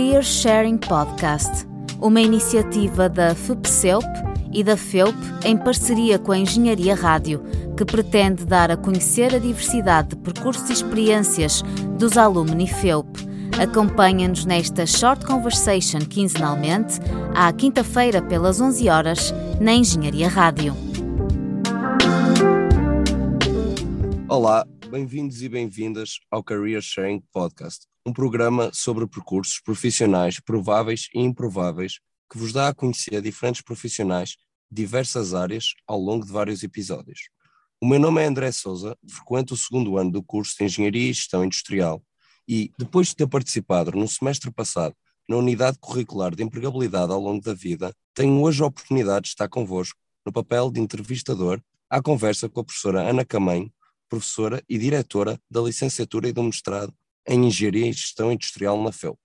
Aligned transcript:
Career 0.00 0.22
Sharing 0.22 0.78
Podcast, 0.78 1.66
uma 2.00 2.22
iniciativa 2.22 3.06
da 3.06 3.34
FUPCELP 3.34 4.06
e 4.50 4.64
da 4.64 4.74
FEUP 4.74 5.14
em 5.44 5.58
parceria 5.58 6.18
com 6.18 6.32
a 6.32 6.38
Engenharia 6.38 6.94
Rádio, 6.94 7.42
que 7.76 7.84
pretende 7.84 8.46
dar 8.46 8.70
a 8.70 8.78
conhecer 8.78 9.34
a 9.34 9.38
diversidade 9.38 10.08
de 10.08 10.16
percursos 10.16 10.70
e 10.70 10.72
experiências 10.72 11.60
dos 11.98 12.16
alumni 12.16 12.66
FEUP. 12.66 13.06
Acompanha-nos 13.62 14.46
nesta 14.46 14.86
Short 14.86 15.26
Conversation 15.26 15.98
quinzenalmente, 15.98 16.98
à 17.34 17.52
quinta-feira 17.52 18.22
pelas 18.22 18.58
11 18.58 18.88
horas, 18.88 19.34
na 19.60 19.74
Engenharia 19.74 20.30
Rádio. 20.30 20.74
Olá, 24.26 24.64
bem-vindos 24.90 25.42
e 25.42 25.48
bem-vindas 25.50 26.20
ao 26.30 26.42
Career 26.42 26.80
Sharing 26.80 27.22
Podcast, 27.30 27.89
um 28.10 28.12
programa 28.12 28.72
sobre 28.74 29.06
percursos 29.06 29.60
profissionais 29.60 30.40
prováveis 30.40 31.08
e 31.14 31.20
improváveis 31.20 32.00
que 32.28 32.36
vos 32.36 32.52
dá 32.52 32.66
a 32.66 32.74
conhecer 32.74 33.22
diferentes 33.22 33.62
profissionais 33.62 34.30
de 34.68 34.82
diversas 34.82 35.32
áreas 35.32 35.74
ao 35.86 35.96
longo 36.00 36.26
de 36.26 36.32
vários 36.32 36.64
episódios. 36.64 37.28
O 37.80 37.86
meu 37.86 38.00
nome 38.00 38.20
é 38.20 38.26
André 38.26 38.50
Souza, 38.50 38.96
frequento 39.08 39.54
o 39.54 39.56
segundo 39.56 39.96
ano 39.96 40.10
do 40.10 40.24
curso 40.24 40.56
de 40.58 40.64
Engenharia 40.64 41.08
e 41.08 41.12
Gestão 41.12 41.44
Industrial 41.44 42.02
e, 42.48 42.72
depois 42.76 43.08
de 43.08 43.14
ter 43.14 43.28
participado 43.28 43.92
no 43.92 44.08
semestre 44.08 44.50
passado 44.50 44.96
na 45.28 45.36
Unidade 45.36 45.78
Curricular 45.80 46.34
de 46.34 46.42
Empregabilidade 46.42 47.12
ao 47.12 47.20
longo 47.20 47.40
da 47.40 47.54
vida, 47.54 47.94
tenho 48.12 48.42
hoje 48.42 48.60
a 48.60 48.66
oportunidade 48.66 49.26
de 49.26 49.28
estar 49.28 49.48
convosco 49.48 49.96
no 50.26 50.32
papel 50.32 50.68
de 50.68 50.80
entrevistador 50.80 51.62
à 51.88 52.02
conversa 52.02 52.48
com 52.48 52.58
a 52.58 52.64
professora 52.64 53.08
Ana 53.08 53.24
Camém, 53.24 53.72
professora 54.08 54.60
e 54.68 54.76
diretora 54.76 55.40
da 55.48 55.60
licenciatura 55.60 56.28
e 56.28 56.32
do 56.32 56.42
mestrado 56.42 56.92
em 57.26 57.46
Engenharia 57.46 57.86
e 57.86 57.92
Gestão 57.92 58.32
Industrial 58.32 58.80
na 58.82 58.92
FEU. 58.92 59.18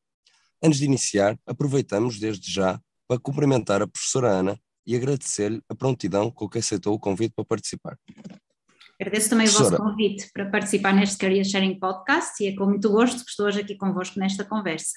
Antes 0.61 0.79
de 0.79 0.85
iniciar, 0.85 1.37
aproveitamos 1.45 2.19
desde 2.19 2.51
já 2.51 2.79
para 3.07 3.19
cumprimentar 3.19 3.81
a 3.81 3.87
professora 3.87 4.29
Ana 4.29 4.59
e 4.85 4.95
agradecer-lhe 4.95 5.61
a 5.69 5.75
prontidão 5.75 6.29
com 6.29 6.47
que 6.47 6.59
aceitou 6.59 6.93
o 6.93 6.99
convite 6.99 7.33
para 7.35 7.45
participar. 7.45 7.97
Agradeço 8.99 9.29
também 9.29 9.45
professora. 9.45 9.75
o 9.75 9.77
vosso 9.77 9.91
convite 9.91 10.29
para 10.33 10.49
participar 10.49 10.93
neste 10.93 11.17
Career 11.17 11.43
Sharing 11.43 11.79
Podcast 11.79 12.41
e 12.41 12.47
é 12.47 12.55
com 12.55 12.65
muito 12.65 12.89
gosto 12.89 13.23
que 13.23 13.29
estou 13.29 13.47
hoje 13.47 13.61
aqui 13.61 13.75
convosco 13.75 14.19
nesta 14.19 14.45
conversa. 14.45 14.93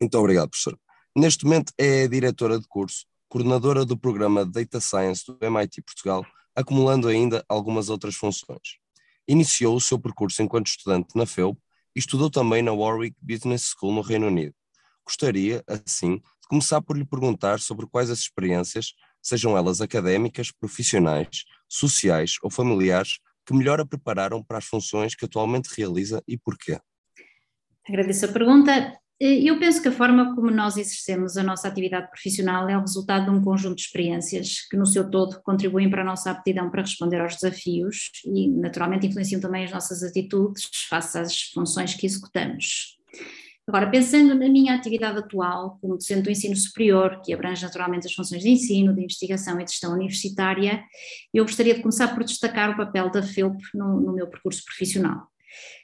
Muito 0.00 0.16
obrigado, 0.16 0.48
professora. 0.48 0.78
Neste 1.14 1.44
momento 1.44 1.72
é 1.76 2.04
a 2.04 2.08
diretora 2.08 2.58
de 2.58 2.66
curso, 2.66 3.04
coordenadora 3.28 3.84
do 3.84 3.96
programa 3.96 4.46
Data 4.46 4.80
Science 4.80 5.24
do 5.26 5.36
MIT 5.40 5.82
Portugal, 5.82 6.24
acumulando 6.56 7.08
ainda 7.08 7.44
algumas 7.48 7.90
outras 7.90 8.14
funções. 8.14 8.78
Iniciou 9.28 9.76
o 9.76 9.80
seu 9.80 9.98
percurso 9.98 10.42
enquanto 10.42 10.68
estudante 10.68 11.14
na 11.14 11.26
FEUP 11.26 11.58
estudou 11.94 12.30
também 12.30 12.62
na 12.62 12.72
Warwick 12.72 13.16
Business 13.20 13.72
School 13.74 13.94
no 13.94 14.00
Reino 14.00 14.26
Unido. 14.26 14.54
Gostaria, 15.04 15.62
assim, 15.66 16.16
de 16.16 16.48
começar 16.48 16.80
por 16.80 16.96
lhe 16.96 17.04
perguntar 17.04 17.60
sobre 17.60 17.86
quais 17.86 18.10
as 18.10 18.20
experiências, 18.20 18.94
sejam 19.20 19.56
elas 19.56 19.80
académicas, 19.80 20.50
profissionais, 20.52 21.44
sociais 21.68 22.36
ou 22.42 22.50
familiares, 22.50 23.18
que 23.44 23.54
melhor 23.54 23.80
a 23.80 23.86
prepararam 23.86 24.42
para 24.42 24.58
as 24.58 24.64
funções 24.64 25.14
que 25.14 25.24
atualmente 25.24 25.68
realiza 25.76 26.22
e 26.26 26.38
porquê. 26.38 26.78
Agradeço 27.88 28.26
a 28.26 28.28
pergunta. 28.28 29.01
Eu 29.24 29.56
penso 29.56 29.80
que 29.80 29.86
a 29.86 29.92
forma 29.92 30.34
como 30.34 30.50
nós 30.50 30.76
exercemos 30.76 31.36
a 31.36 31.44
nossa 31.44 31.68
atividade 31.68 32.10
profissional 32.10 32.68
é 32.68 32.76
o 32.76 32.80
resultado 32.80 33.26
de 33.26 33.30
um 33.30 33.40
conjunto 33.40 33.76
de 33.76 33.82
experiências 33.82 34.66
que, 34.68 34.76
no 34.76 34.84
seu 34.84 35.08
todo, 35.08 35.40
contribuem 35.44 35.88
para 35.88 36.02
a 36.02 36.04
nossa 36.04 36.32
aptidão 36.32 36.68
para 36.68 36.80
responder 36.80 37.20
aos 37.20 37.36
desafios 37.36 38.10
e, 38.24 38.48
naturalmente, 38.48 39.06
influenciam 39.06 39.40
também 39.40 39.64
as 39.64 39.70
nossas 39.70 40.02
atitudes 40.02 40.68
face 40.88 41.16
às 41.16 41.40
funções 41.54 41.94
que 41.94 42.04
executamos. 42.04 42.98
Agora, 43.64 43.88
pensando 43.88 44.34
na 44.34 44.48
minha 44.48 44.74
atividade 44.74 45.20
atual 45.20 45.78
como 45.80 45.94
docente 45.94 46.22
do 46.22 46.30
ensino 46.30 46.56
superior, 46.56 47.20
que 47.24 47.32
abrange 47.32 47.62
naturalmente 47.62 48.08
as 48.08 48.12
funções 48.14 48.42
de 48.42 48.48
ensino, 48.48 48.92
de 48.92 49.04
investigação 49.04 49.60
e 49.60 49.64
de 49.64 49.70
gestão 49.70 49.92
universitária, 49.92 50.82
eu 51.32 51.44
gostaria 51.44 51.76
de 51.76 51.80
começar 51.80 52.08
por 52.08 52.24
destacar 52.24 52.70
o 52.70 52.76
papel 52.76 53.08
da 53.08 53.22
FEUP 53.22 53.56
no, 53.72 54.00
no 54.00 54.12
meu 54.12 54.26
percurso 54.26 54.64
profissional. 54.64 55.31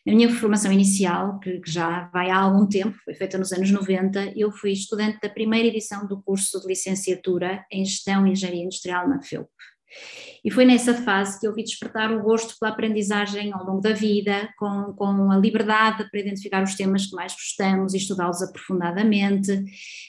Na 0.06 0.14
minha 0.14 0.30
formação 0.30 0.72
inicial, 0.72 1.38
que, 1.38 1.60
que, 1.60 1.70
já 1.70 2.08
vai 2.12 2.30
há 2.30 2.38
algum 2.38 2.66
tempo, 2.66 2.96
foi 3.04 3.14
feita 3.14 3.38
nos 3.38 3.52
anos 3.52 3.70
90, 3.70 4.32
eu 4.36 4.50
fui 4.50 4.72
estudante 4.72 5.18
da 5.20 5.28
primeira 5.28 5.68
edição 5.68 6.06
do 6.06 6.22
curso 6.22 6.60
de 6.60 6.66
licenciatura 6.66 7.64
em 7.70 7.84
Gestão 7.84 8.26
e 8.26 8.32
Engenharia 8.32 8.64
Industrial 8.64 9.08
na 9.08 9.22
FEUP. 9.22 9.48
E 10.44 10.50
foi 10.50 10.64
nessa 10.64 10.94
fase 10.94 11.38
que 11.40 11.46
eu 11.46 11.54
vi 11.54 11.64
despertar 11.64 12.12
o 12.12 12.22
gosto 12.22 12.54
pela 12.58 12.72
aprendizagem 12.72 13.52
ao 13.52 13.64
longo 13.64 13.80
da 13.80 13.92
vida, 13.92 14.48
com, 14.56 14.92
com 14.94 15.30
a 15.30 15.36
liberdade 15.36 16.08
para 16.10 16.20
identificar 16.20 16.62
os 16.62 16.74
temas 16.74 17.06
que 17.06 17.16
mais 17.16 17.32
gostamos 17.32 17.94
e 17.94 17.96
estudá-los 17.96 18.42
aprofundadamente, 18.42 19.64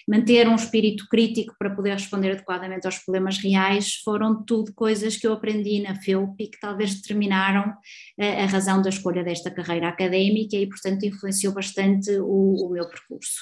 manter 0.08 0.48
um 0.48 0.56
espírito 0.56 1.08
crítico 1.10 1.56
para 1.58 1.70
poder 1.70 1.94
responder 1.94 2.32
adequadamente 2.32 2.86
aos 2.86 3.00
problemas 3.00 3.38
reais, 3.38 3.96
foram 4.04 4.44
tudo 4.44 4.74
coisas 4.74 5.18
que 5.18 5.26
eu 5.26 5.34
aprendi 5.34 5.82
na 5.82 5.96
FEUP 5.96 6.36
e 6.40 6.48
que 6.48 6.60
talvez 6.60 6.96
determinaram 6.96 7.74
a, 8.20 8.24
eh, 8.24 8.44
a 8.44 8.46
razão 8.46 8.82
da 8.82 8.90
escolha 8.90 9.24
desta 9.24 9.50
carreira 9.50 9.90
académica 9.90 10.56
e, 10.56 10.68
portanto, 10.68 11.06
influenciou 11.06 11.54
bastante 11.54 12.12
o, 12.20 12.68
o 12.68 12.70
meu 12.70 12.88
percurso. 12.88 13.42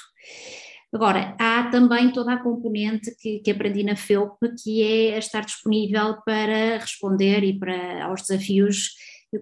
Agora, 0.92 1.36
há 1.38 1.68
também 1.70 2.10
toda 2.12 2.32
a 2.32 2.42
componente 2.42 3.14
que, 3.20 3.40
que 3.40 3.50
aprendi 3.50 3.82
na 3.82 3.94
FEUP, 3.94 4.38
que 4.62 4.82
é 4.82 5.18
estar 5.18 5.44
disponível 5.44 6.16
para 6.24 6.78
responder 6.78 7.44
e 7.44 7.58
para 7.58 8.04
aos 8.04 8.22
desafios 8.22 8.92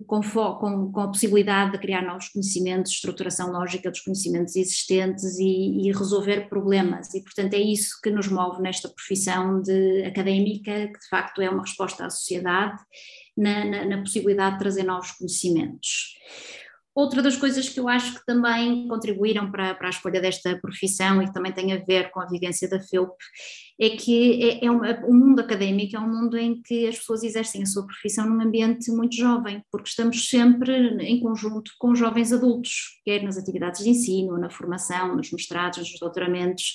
com, 0.06 0.20
com, 0.20 0.90
com, 0.90 1.00
a 1.00 1.06
possibilidade 1.06 1.72
de 1.72 1.78
criar 1.78 2.02
novos 2.02 2.28
conhecimentos, 2.28 2.90
estruturação 2.90 3.52
lógica 3.52 3.90
dos 3.90 4.00
conhecimentos 4.00 4.56
existentes 4.56 5.38
e, 5.38 5.86
e, 5.86 5.92
resolver 5.92 6.48
problemas. 6.48 7.14
E, 7.14 7.22
portanto, 7.22 7.54
é 7.54 7.60
isso 7.60 8.00
que 8.02 8.10
nos 8.10 8.26
move 8.26 8.60
nesta 8.60 8.88
profissão 8.88 9.62
de 9.62 10.02
académica, 10.04 10.88
que 10.88 10.98
de 10.98 11.08
facto 11.08 11.40
é 11.40 11.48
uma 11.48 11.62
resposta 11.62 12.04
à 12.04 12.10
sociedade, 12.10 12.76
na, 13.36 13.64
na, 13.64 13.84
na 13.84 13.98
possibilidade 13.98 14.54
de 14.54 14.58
trazer 14.60 14.82
novos 14.82 15.12
conhecimentos. 15.12 16.16
Outra 16.96 17.20
das 17.20 17.36
coisas 17.36 17.68
que 17.68 17.78
eu 17.78 17.90
acho 17.90 18.14
que 18.14 18.24
também 18.24 18.88
contribuíram 18.88 19.50
para, 19.50 19.74
para 19.74 19.88
a 19.88 19.90
escolha 19.90 20.18
desta 20.18 20.58
profissão 20.58 21.20
e 21.20 21.26
que 21.26 21.34
também 21.34 21.52
tem 21.52 21.74
a 21.74 21.84
ver 21.84 22.10
com 22.10 22.20
a 22.20 22.26
vivência 22.26 22.66
da 22.66 22.80
FEUP 22.80 23.14
é 23.78 23.90
que 23.90 24.42
é, 24.42 24.64
é 24.64 24.70
uma, 24.70 24.90
o 25.06 25.12
mundo 25.12 25.40
académico 25.40 25.96
é 25.96 26.00
um 26.00 26.08
mundo 26.08 26.36
em 26.36 26.62
que 26.62 26.86
as 26.86 26.98
pessoas 26.98 27.22
exercem 27.22 27.62
a 27.62 27.66
sua 27.66 27.86
profissão 27.86 28.28
num 28.28 28.40
ambiente 28.40 28.90
muito 28.90 29.14
jovem, 29.14 29.62
porque 29.70 29.88
estamos 29.88 30.28
sempre 30.28 30.72
em 31.04 31.20
conjunto 31.20 31.72
com 31.78 31.94
jovens 31.94 32.32
adultos, 32.32 33.00
quer 33.04 33.22
nas 33.22 33.36
atividades 33.36 33.84
de 33.84 33.90
ensino, 33.90 34.38
na 34.38 34.48
formação, 34.48 35.14
nos 35.14 35.30
mestrados, 35.30 35.78
nos 35.78 36.00
doutoramentos, 36.00 36.74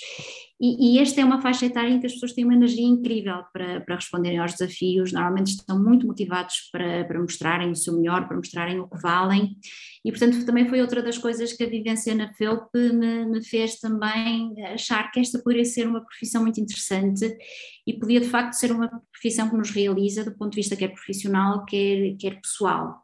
e, 0.63 0.93
e 0.95 0.99
esta 0.99 1.19
é 1.19 1.25
uma 1.25 1.41
faixa 1.41 1.65
etária 1.65 1.89
em 1.89 1.99
que 1.99 2.05
as 2.05 2.13
pessoas 2.13 2.33
têm 2.33 2.43
uma 2.43 2.53
energia 2.53 2.85
incrível 2.85 3.41
para, 3.51 3.81
para 3.81 3.95
responderem 3.95 4.37
aos 4.37 4.51
desafios, 4.51 5.11
normalmente 5.11 5.55
estão 5.55 5.81
muito 5.81 6.05
motivados 6.05 6.69
para, 6.71 7.03
para 7.05 7.19
mostrarem 7.19 7.71
o 7.71 7.75
seu 7.75 7.97
melhor, 7.97 8.27
para 8.27 8.37
mostrarem 8.37 8.79
o 8.79 8.87
que 8.87 9.01
valem, 9.01 9.57
e 10.05 10.11
portanto 10.11 10.45
também 10.45 10.69
foi 10.69 10.79
outra 10.79 11.01
das 11.01 11.17
coisas 11.17 11.53
que 11.53 11.63
a 11.63 11.69
vivência 11.69 12.13
na 12.13 12.31
FEUP 12.33 12.69
me, 12.75 13.25
me 13.25 13.43
fez 13.43 13.79
também 13.79 14.53
achar 14.65 15.11
que 15.11 15.19
esta 15.19 15.39
poderia 15.39 15.65
ser 15.65 15.87
uma 15.87 16.01
profissão 16.01 16.43
muito 16.43 16.61
interessante 16.61 16.90
interessante 16.95 17.37
e 17.85 17.93
podia 17.93 18.19
de 18.19 18.27
facto 18.27 18.53
ser 18.53 18.71
uma 18.71 18.89
profissão 19.11 19.49
que 19.49 19.55
nos 19.55 19.69
realiza 19.71 20.23
do 20.23 20.35
ponto 20.35 20.51
de 20.51 20.57
vista 20.57 20.75
quer 20.75 20.89
profissional, 20.89 21.65
quer, 21.65 22.15
quer 22.17 22.41
pessoal. 22.41 23.01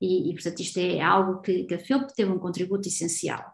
E, 0.00 0.30
e 0.30 0.34
portanto 0.34 0.60
isto 0.60 0.78
é 0.78 1.00
algo 1.00 1.40
que, 1.40 1.64
que 1.64 1.74
a 1.74 1.78
FEUP 1.78 2.14
teve 2.14 2.30
um 2.30 2.38
contributo 2.38 2.88
essencial 2.88 3.52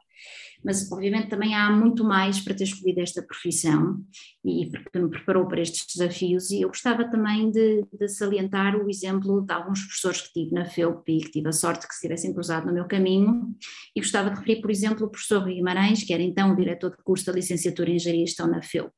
mas 0.65 0.91
obviamente 0.91 1.29
também 1.29 1.55
há 1.55 1.71
muito 1.71 2.05
mais 2.05 2.41
para 2.41 2.55
ter 2.55 2.65
escolhido 2.65 3.01
esta 3.01 3.23
profissão 3.23 4.03
e 4.45 4.71
porque 4.71 4.99
me 4.99 5.11
preparou 5.11 5.47
para 5.47 5.61
estes 5.61 5.87
desafios 5.95 6.51
e 6.51 6.63
eu 6.63 6.69
gostava 6.69 7.05
também 7.05 7.51
de, 7.51 7.85
de 7.93 8.09
salientar 8.09 8.77
o 8.77 8.89
exemplo 8.89 9.45
de 9.45 9.53
alguns 9.53 9.81
professores 9.83 10.23
que 10.23 10.33
tive 10.33 10.55
na 10.55 10.65
FEUP 10.65 11.09
e 11.09 11.21
que 11.21 11.31
tive 11.31 11.49
a 11.49 11.53
sorte 11.53 11.87
que 11.87 11.95
se 11.95 12.01
tivessem 12.01 12.33
cruzado 12.33 12.67
no 12.67 12.73
meu 12.73 12.87
caminho 12.87 13.55
e 13.95 14.01
gostava 14.01 14.31
de 14.31 14.37
referir, 14.37 14.61
por 14.61 14.71
exemplo, 14.71 15.07
o 15.07 15.11
professor 15.11 15.43
Rui 15.43 15.55
Guimarães, 15.55 16.03
que 16.03 16.13
era 16.13 16.23
então 16.23 16.53
o 16.53 16.57
diretor 16.57 16.91
de 16.91 17.03
curso 17.05 17.27
da 17.27 17.33
licenciatura 17.33 17.91
em 17.91 17.97
Engenharia 17.97 18.25
e 18.25 18.27
Gestão 18.27 18.47
na 18.47 18.63
FEUP. 18.63 18.91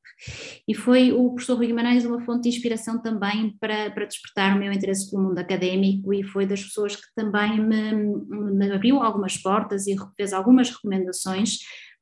E 0.68 0.74
foi 0.74 1.12
o 1.12 1.30
professor 1.30 1.56
Rui 1.56 1.66
Guimarães 1.66 2.04
uma 2.04 2.20
fonte 2.24 2.42
de 2.42 2.56
inspiração 2.56 3.00
também 3.00 3.56
para, 3.60 3.90
para 3.90 4.06
despertar 4.06 4.56
o 4.56 4.58
meu 4.58 4.72
interesse 4.72 5.10
pelo 5.10 5.22
mundo 5.22 5.38
académico 5.38 6.12
e 6.12 6.22
foi 6.22 6.46
das 6.46 6.62
pessoas 6.62 6.96
que 6.96 7.06
também 7.14 7.60
me, 7.60 7.92
me 7.94 8.72
abriu 8.72 9.00
algumas 9.02 9.36
portas 9.36 9.86
e 9.86 9.96
fez 10.16 10.32
algumas 10.32 10.70
recomendações 10.70 11.49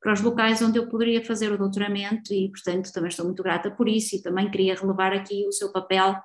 para 0.01 0.13
os 0.13 0.21
locais 0.21 0.61
onde 0.61 0.79
eu 0.79 0.87
poderia 0.87 1.23
fazer 1.23 1.51
o 1.51 1.57
doutoramento 1.57 2.33
e, 2.33 2.49
portanto, 2.49 2.91
também 2.93 3.09
estou 3.09 3.25
muito 3.25 3.43
grata 3.43 3.69
por 3.69 3.87
isso 3.89 4.15
e 4.15 4.21
também 4.21 4.49
queria 4.49 4.75
relevar 4.75 5.13
aqui 5.13 5.45
o 5.45 5.51
seu 5.51 5.71
papel 5.71 6.15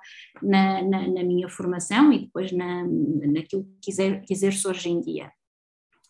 na, 0.41 0.81
na, 0.81 1.07
na 1.07 1.23
minha 1.23 1.49
formação 1.49 2.11
e 2.11 2.19
depois 2.19 2.51
na, 2.51 2.83
naquilo 2.83 3.65
que 3.65 3.91
quiser, 3.91 4.23
exerço 4.29 4.69
hoje 4.69 4.89
em 4.89 5.01
dia. 5.01 5.29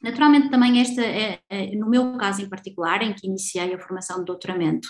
Naturalmente 0.02 0.52
também 0.52 0.80
esta, 0.80 1.02
é, 1.02 1.40
é, 1.50 1.76
no 1.76 1.90
meu 1.90 2.16
caso 2.18 2.42
em 2.44 2.50
particular, 2.50 3.02
em 3.02 3.14
que 3.14 3.26
iniciei 3.26 3.74
a 3.74 3.80
formação 3.80 4.20
de 4.20 4.26
doutoramento, 4.26 4.88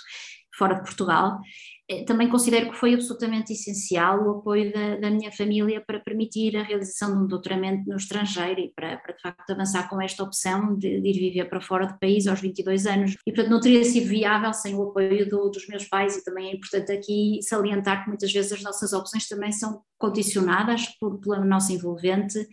fora 0.58 0.76
de 0.76 0.82
Portugal. 0.82 1.40
Eh, 1.88 2.04
também 2.04 2.28
considero 2.30 2.72
que 2.72 2.78
foi 2.78 2.96
absolutamente 2.96 3.54
essencial 3.54 4.20
o 4.26 4.40
apoio 4.40 4.74
da, 4.74 4.96
da, 4.98 5.12
minha 5.12 5.32
família 5.32 5.84
para 5.86 6.00
permitir 6.00 6.58
a 6.58 6.64
realização 6.64 7.16
de 7.16 7.24
um 7.24 7.28
doutoramento 7.28 7.88
no 7.88 7.96
estrangeiro 7.96 8.60
e 8.60 8.74
para, 8.76 8.98
para 8.98 9.14
de 9.14 9.22
facto 9.22 9.50
avançar 9.52 9.88
com 9.88 10.02
esta 10.02 10.24
opção 10.24 10.76
de, 10.76 11.00
de, 11.00 11.08
ir 11.10 11.20
viver 11.20 11.46
para 11.46 11.62
fora 11.62 11.86
do 11.86 12.00
país 12.00 12.26
aos 12.26 12.42
22 12.42 12.88
anos. 12.88 13.16
E 13.28 13.32
portanto 13.32 13.52
não 13.52 13.60
teria 13.60 13.84
sido 13.84 14.08
viável 14.08 14.52
sem 14.52 14.74
o 14.74 14.90
apoio 14.90 15.30
do, 15.30 15.50
dos 15.50 15.68
meus 15.68 15.86
pais 15.86 16.18
e 16.18 16.24
também 16.24 16.50
é 16.50 16.56
importante 16.56 16.92
aqui 16.92 17.40
salientar 17.44 18.04
que 18.04 18.10
muitas 18.10 18.34
vezes 18.34 18.52
as 18.52 18.64
nossas 18.64 18.92
opções 18.92 19.28
também 19.28 19.52
são 19.52 19.84
condicionadas 20.00 20.88
por, 21.00 21.20
pela 21.20 21.46
nossa 21.46 21.72
envolvente 21.72 22.48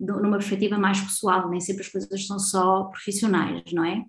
numa 0.00 0.38
perspectiva 0.38 0.78
mais 0.78 0.98
pessoal, 1.00 1.50
nem 1.50 1.60
sempre 1.60 1.82
as 1.82 1.88
coisas 1.88 2.26
são 2.26 2.38
só 2.38 2.84
profissionais, 2.84 3.62
não 3.72 3.84
é? 3.84 4.02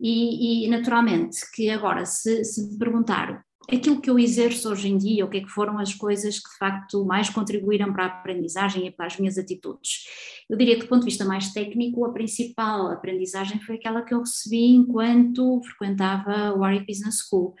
E, 0.00 0.64
e, 0.64 0.68
naturalmente 0.68 1.40
que 1.52 1.68
agora, 1.68 2.06
se, 2.06 2.42
se 2.44 2.66
me 2.66 2.78
perguntar 2.78 3.44
aquilo 3.70 4.00
que 4.00 4.10
eu 4.10 4.18
exerço 4.18 4.70
hoje 4.70 4.88
em 4.88 4.96
dia, 4.96 5.24
o 5.24 5.28
que 5.28 5.38
é 5.38 5.40
que 5.42 5.48
foram 5.48 5.78
as 5.78 5.94
coisas 5.94 6.38
que 6.38 6.50
de 6.50 6.56
facto 6.56 7.04
mais 7.04 7.28
contribuíram 7.30 7.92
para 7.92 8.04
a 8.04 8.06
aprendizagem 8.06 8.86
e 8.86 8.90
para 8.90 9.06
as 9.06 9.18
minhas 9.18 9.38
atitudes. 9.38 10.04
Eu 10.48 10.56
diria 10.56 10.74
que 10.74 10.82
do 10.82 10.88
ponto 10.88 11.00
de 11.00 11.06
vista 11.06 11.24
mais 11.24 11.52
técnico, 11.52 12.04
a 12.04 12.12
principal 12.12 12.88
aprendizagem 12.88 13.60
foi 13.60 13.76
aquela 13.76 14.02
que 14.02 14.12
eu 14.12 14.20
recebi 14.20 14.74
enquanto 14.74 15.60
frequentava 15.62 16.52
o 16.52 16.60
Warwick 16.60 16.86
Business 16.86 17.18
School. 17.28 17.54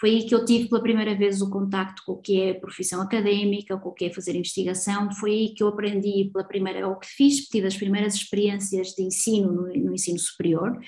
Foi 0.00 0.08
aí 0.12 0.26
que 0.26 0.34
eu 0.34 0.46
tive 0.46 0.66
pela 0.70 0.82
primeira 0.82 1.14
vez 1.14 1.42
o 1.42 1.50
contacto 1.50 2.02
com 2.06 2.12
o 2.12 2.16
que 2.16 2.40
é 2.40 2.54
profissão 2.54 3.02
académica, 3.02 3.76
com 3.76 3.90
o 3.90 3.92
que 3.92 4.06
é 4.06 4.10
fazer 4.12 4.34
investigação, 4.34 5.12
foi 5.12 5.30
aí 5.30 5.54
que 5.54 5.62
eu 5.62 5.68
aprendi 5.68 6.30
pela 6.32 6.42
primeira, 6.42 6.88
ou 6.88 6.96
que 6.96 7.06
fiz, 7.06 7.46
tive 7.48 7.66
as 7.66 7.76
primeiras 7.76 8.14
experiências 8.14 8.88
de 8.88 9.02
ensino 9.02 9.52
no, 9.52 9.66
no 9.66 9.92
ensino 9.92 10.18
superior. 10.18 10.80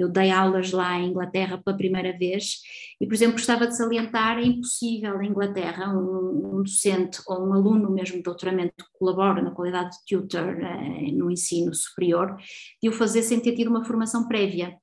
Eu 0.00 0.08
dei 0.08 0.30
aulas 0.30 0.72
lá 0.72 0.98
em 0.98 1.10
Inglaterra 1.10 1.60
pela 1.62 1.76
primeira 1.76 2.16
vez 2.16 2.60
e, 2.98 3.06
por 3.06 3.12
exemplo, 3.12 3.34
gostava 3.34 3.66
de 3.66 3.76
salientar, 3.76 4.38
é 4.38 4.44
impossível 4.44 5.20
em 5.20 5.28
Inglaterra 5.28 5.92
um, 5.92 6.56
um 6.56 6.62
docente 6.62 7.20
ou 7.26 7.46
um 7.46 7.52
aluno 7.52 7.90
mesmo 7.90 8.16
de 8.16 8.22
doutoramento 8.22 8.72
que 8.78 8.98
colabora 8.98 9.42
na 9.42 9.50
qualidade 9.50 9.90
de 9.90 10.16
tutor 10.16 10.58
eh, 10.58 11.12
no 11.12 11.30
ensino 11.30 11.74
superior, 11.74 12.34
de 12.82 12.88
o 12.88 12.92
fazer 12.92 13.20
sem 13.22 13.40
ter 13.40 13.54
tido 13.54 13.68
uma 13.68 13.84
formação 13.84 14.26
prévia. 14.26 14.74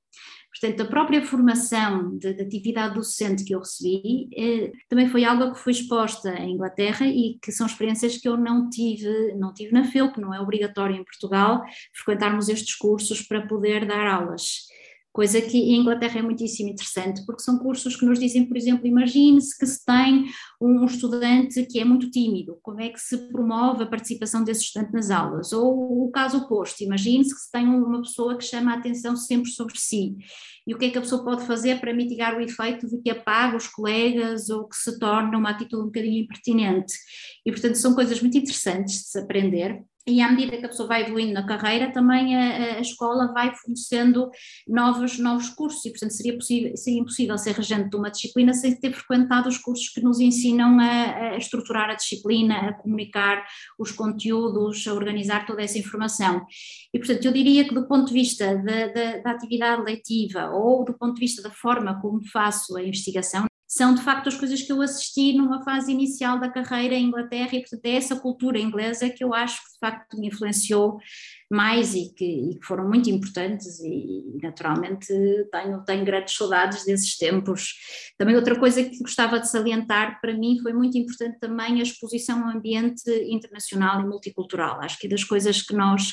Portanto, 0.52 0.82
a 0.82 0.86
própria 0.86 1.24
formação 1.24 2.16
de, 2.18 2.34
de 2.34 2.42
atividade 2.42 2.94
docente 2.94 3.44
que 3.44 3.54
eu 3.54 3.60
recebi 3.60 4.28
eh, 4.36 4.70
também 4.88 5.08
foi 5.08 5.24
algo 5.24 5.52
que 5.52 5.58
foi 5.58 5.72
exposta 5.72 6.30
em 6.38 6.52
Inglaterra 6.52 7.06
e 7.06 7.38
que 7.42 7.50
são 7.50 7.66
experiências 7.66 8.18
que 8.18 8.28
eu 8.28 8.36
não 8.36 8.68
tive, 8.68 9.34
não 9.34 9.54
tive 9.54 9.72
na 9.72 9.84
FEUP, 9.84 10.20
não 10.20 10.34
é 10.34 10.40
obrigatório 10.40 10.94
em 10.94 11.04
Portugal 11.04 11.62
frequentarmos 11.94 12.48
estes 12.48 12.74
cursos 12.74 13.22
para 13.22 13.46
poder 13.46 13.86
dar 13.86 14.06
aulas 14.06 14.71
coisa 15.12 15.40
que 15.42 15.58
em 15.58 15.80
Inglaterra 15.80 16.20
é 16.20 16.22
muitíssimo 16.22 16.70
interessante, 16.70 17.24
porque 17.26 17.42
são 17.42 17.58
cursos 17.58 17.94
que 17.96 18.06
nos 18.06 18.18
dizem, 18.18 18.46
por 18.46 18.56
exemplo, 18.56 18.86
imagine-se 18.86 19.56
que 19.58 19.66
se 19.66 19.84
tem 19.84 20.24
um 20.60 20.84
estudante 20.86 21.66
que 21.66 21.78
é 21.78 21.84
muito 21.84 22.10
tímido, 22.10 22.58
como 22.62 22.80
é 22.80 22.88
que 22.88 22.98
se 22.98 23.28
promove 23.30 23.82
a 23.82 23.86
participação 23.86 24.42
desse 24.42 24.62
estudante 24.62 24.92
nas 24.92 25.10
aulas? 25.10 25.52
Ou 25.52 26.06
o 26.06 26.10
caso 26.10 26.38
oposto, 26.38 26.82
imagine-se 26.82 27.34
que 27.34 27.40
se 27.40 27.50
tem 27.50 27.66
uma 27.66 28.00
pessoa 28.00 28.38
que 28.38 28.44
chama 28.44 28.72
a 28.72 28.78
atenção 28.78 29.14
sempre 29.14 29.50
sobre 29.50 29.78
si, 29.78 30.16
e 30.66 30.74
o 30.74 30.78
que 30.78 30.86
é 30.86 30.90
que 30.90 30.98
a 30.98 31.02
pessoa 31.02 31.24
pode 31.24 31.44
fazer 31.44 31.80
para 31.80 31.92
mitigar 31.92 32.36
o 32.36 32.40
efeito 32.40 32.88
de 32.88 32.98
que 33.02 33.10
apaga 33.10 33.56
os 33.56 33.66
colegas 33.66 34.48
ou 34.48 34.68
que 34.68 34.76
se 34.76 34.98
torna 34.98 35.36
uma 35.36 35.50
atitude 35.50 35.82
um 35.82 35.86
bocadinho 35.86 36.22
impertinente? 36.22 36.94
E, 37.44 37.50
portanto, 37.50 37.74
são 37.74 37.94
coisas 37.94 38.20
muito 38.20 38.38
interessantes 38.38 38.94
de 38.94 39.08
se 39.08 39.18
aprender 39.18 39.82
e 40.06 40.20
à 40.20 40.30
medida 40.30 40.56
que 40.56 40.66
a 40.66 40.68
pessoa 40.68 40.88
vai 40.88 41.02
evoluindo 41.02 41.32
na 41.32 41.46
carreira, 41.46 41.92
também 41.92 42.34
a, 42.34 42.76
a, 42.76 42.80
escola 42.80 43.32
vai 43.32 43.54
fornecendo 43.54 44.30
novos, 44.66 45.18
novos 45.18 45.48
cursos, 45.50 45.84
e 45.84 45.90
portanto 45.90 46.10
seria, 46.10 46.34
possível, 46.34 46.76
seria 46.76 47.00
impossível 47.00 47.38
ser 47.38 47.54
regente 47.54 47.88
de 47.88 47.96
uma 47.96 48.10
disciplina 48.10 48.52
sem 48.52 48.74
ter 48.74 48.92
frequentado 48.92 49.48
os 49.48 49.58
cursos 49.58 49.88
que 49.90 50.00
nos 50.00 50.18
ensinam 50.18 50.80
a, 50.80 51.34
a, 51.34 51.36
estruturar 51.36 51.88
a 51.90 51.94
disciplina, 51.94 52.56
a 52.56 52.72
comunicar 52.72 53.46
os 53.78 53.92
conteúdos, 53.92 54.86
a 54.88 54.92
organizar 54.92 55.46
toda 55.46 55.62
essa 55.62 55.78
informação. 55.78 56.44
E 56.92 56.98
portanto 56.98 57.24
eu 57.24 57.32
diria 57.32 57.66
que 57.66 57.74
do 57.74 57.86
ponto 57.86 58.08
de 58.08 58.14
vista 58.14 58.56
da, 58.56 58.88
da, 58.88 59.18
da 59.18 59.30
atividade 59.30 59.82
letiva 59.82 60.50
ou 60.50 60.84
do 60.84 60.94
ponto 60.94 61.14
de 61.14 61.20
vista 61.20 61.40
da 61.40 61.50
forma 61.50 62.00
como 62.00 62.20
faço 62.28 62.76
a 62.76 62.82
investigação, 62.82 63.46
são 63.74 63.94
de 63.94 64.02
facto 64.02 64.28
as 64.28 64.36
coisas 64.36 64.60
que 64.60 64.70
eu 64.70 64.82
assisti 64.82 65.32
numa 65.32 65.64
fase 65.64 65.90
inicial 65.90 66.38
da 66.38 66.50
carreira 66.50 66.94
em 66.94 67.06
Inglaterra 67.06 67.48
e 67.54 67.60
portanto 67.60 67.86
é 67.86 67.96
essa 67.96 68.14
cultura 68.14 68.58
inglesa 68.58 69.08
que 69.08 69.24
eu 69.24 69.32
acho 69.32 69.64
que 69.64 69.72
de 69.72 69.78
facto 69.78 70.20
me 70.20 70.26
influenciou 70.28 70.98
mais 71.50 71.94
e 71.94 72.12
que, 72.14 72.22
e 72.50 72.58
que 72.58 72.66
foram 72.66 72.86
muito 72.86 73.08
importantes 73.08 73.80
e, 73.80 74.38
naturalmente 74.42 75.06
tenho, 75.50 75.82
tenho 75.86 76.04
grandes 76.04 76.36
saudades 76.36 76.84
desses 76.84 77.16
tempos. 77.16 77.72
Também 78.18 78.36
outra 78.36 78.60
coisa 78.60 78.84
que 78.84 78.98
gostava 78.98 79.40
de 79.40 79.50
salientar 79.50 80.20
para 80.20 80.34
mim 80.36 80.58
foi 80.62 80.74
muito 80.74 80.98
importante 80.98 81.38
também 81.40 81.80
a 81.80 81.82
exposição 81.82 82.44
ao 82.44 82.54
ambiente 82.54 83.10
internacional 83.26 84.02
e 84.02 84.06
multicultural. 84.06 84.82
Acho 84.82 84.98
que 84.98 85.06
é 85.06 85.10
das 85.10 85.24
coisas 85.24 85.62
que 85.62 85.74
nós 85.74 86.12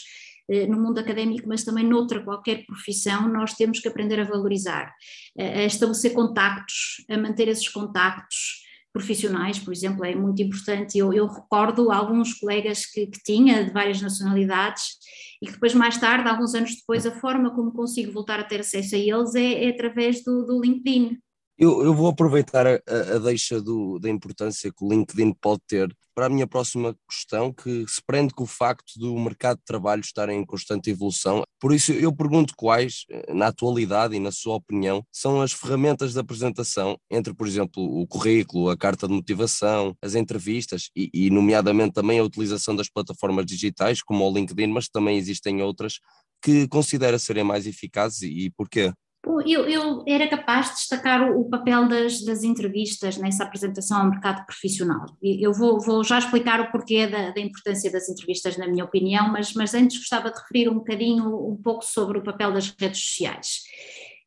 no 0.67 0.81
mundo 0.81 0.99
académico, 0.99 1.47
mas 1.47 1.63
também 1.63 1.85
noutra 1.85 2.23
qualquer 2.23 2.65
profissão, 2.65 3.27
nós 3.27 3.53
temos 3.53 3.79
que 3.79 3.87
aprender 3.87 4.19
a 4.19 4.23
valorizar, 4.23 4.93
a 5.37 5.63
estabelecer 5.63 6.13
contactos, 6.13 7.05
a 7.09 7.17
manter 7.17 7.47
esses 7.47 7.69
contactos 7.69 8.63
profissionais, 8.91 9.59
por 9.59 9.71
exemplo, 9.71 10.03
é 10.03 10.15
muito 10.15 10.41
importante. 10.41 10.97
Eu, 10.97 11.13
eu 11.13 11.27
recordo 11.27 11.91
alguns 11.91 12.33
colegas 12.33 12.85
que, 12.85 13.07
que, 13.07 13.21
tinha 13.23 13.63
de 13.63 13.71
várias 13.71 14.01
nacionalidades 14.01 14.97
e 15.41 15.45
que 15.45 15.53
depois, 15.53 15.73
mais 15.73 15.97
tarde, 15.97 16.27
alguns 16.27 16.53
anos 16.55 16.75
depois, 16.75 17.05
a 17.05 17.11
forma 17.11 17.53
como 17.53 17.71
consigo 17.71 18.11
voltar 18.11 18.39
a 18.39 18.43
ter 18.43 18.59
acesso 18.59 18.95
a 18.95 18.97
eles 18.97 19.35
é, 19.35 19.65
é 19.65 19.69
através 19.69 20.23
do, 20.23 20.45
do 20.45 20.61
LinkedIn. 20.61 21.17
Eu, 21.61 21.83
eu, 21.83 21.93
vou 21.93 22.07
aproveitar 22.07 22.65
a, 22.65 22.79
a 22.87 23.19
deixa 23.19 23.61
do, 23.61 23.99
da 23.99 24.09
importância 24.09 24.71
que 24.71 24.81
o 24.81 24.87
LinkedIn 24.87 25.33
pode 25.33 25.59
ter 25.67 25.93
para 26.15 26.27
a 26.27 26.29
minha 26.29 26.47
próxima 26.47 26.95
questão, 27.09 27.51
que 27.51 27.85
se 27.85 28.01
prende 28.01 28.33
com 28.33 28.43
o 28.45 28.47
facto 28.47 28.97
do 28.97 29.13
mercado 29.19 29.57
de 29.57 29.65
trabalho 29.65 29.99
estar 29.99 30.29
em 30.29 30.45
constante 30.45 30.89
evolução. 30.89 31.43
Por 31.59 31.73
isso, 31.73 31.91
eu 31.91 32.15
pergunto 32.15 32.53
quais, 32.55 33.05
na 33.27 33.47
atualidade 33.47 34.15
e 34.15 34.21
na 34.21 34.31
sua 34.31 34.55
opinião, 34.55 35.03
são 35.11 35.41
as 35.41 35.51
ferramentas 35.51 36.13
de 36.13 36.19
apresentação 36.19 36.97
entre, 37.11 37.33
por 37.33 37.45
exemplo, 37.45 37.83
o 37.83 38.07
currículo, 38.07 38.69
a 38.69 38.77
carta 38.77 39.05
de 39.05 39.13
motivação, 39.13 39.93
as 40.01 40.15
entrevistas 40.15 40.89
e, 40.95 41.09
e 41.13 41.29
nomeadamente 41.29 41.91
também 41.91 42.19
a 42.19 42.23
utilização 42.23 42.73
das 42.73 42.89
plataformas 42.89 43.45
digitais, 43.45 44.01
como 44.01 44.25
o 44.25 44.33
LinkedIn, 44.33 44.67
mas 44.67 44.87
também 44.87 45.17
existem 45.17 45.61
outras 45.61 45.99
que 46.41 46.69
considera 46.69 47.19
serem 47.19 47.43
mais 47.43 47.67
eficazes 47.67 48.21
e, 48.21 48.45
e 48.45 48.49
porquê? 48.49 48.93
Eu, 49.25 49.67
eu, 49.67 50.03
era 50.07 50.29
capaz 50.29 50.69
de 50.69 50.75
destacar 50.75 51.29
o, 51.29 51.41
o 51.41 51.49
papel 51.49 51.87
das, 51.89 52.23
das, 52.23 52.41
entrevistas 52.41 53.17
nessa 53.17 53.43
apresentação 53.43 53.99
ao 53.99 54.09
mercado 54.09 54.45
profissional. 54.45 55.05
Eu 55.21 55.53
vou, 55.53 55.79
vou 55.79 56.03
já 56.03 56.17
explicar 56.17 56.61
o 56.61 56.71
porquê 56.71 57.05
da, 57.05 57.31
da, 57.31 57.41
importância 57.41 57.91
das 57.91 58.07
entrevistas, 58.07 58.57
na 58.57 58.67
minha 58.67 58.85
opinião, 58.85 59.29
mas, 59.29 59.53
mas 59.53 59.73
antes 59.73 59.97
gostava 59.97 60.31
de 60.31 60.39
referir 60.39 60.69
um 60.69 60.75
bocadinho, 60.75 61.25
um 61.47 61.57
pouco 61.61 61.83
sobre 61.83 62.17
o 62.17 62.23
papel 62.23 62.53
das 62.53 62.73
redes 62.79 63.03
sociais. 63.03 63.63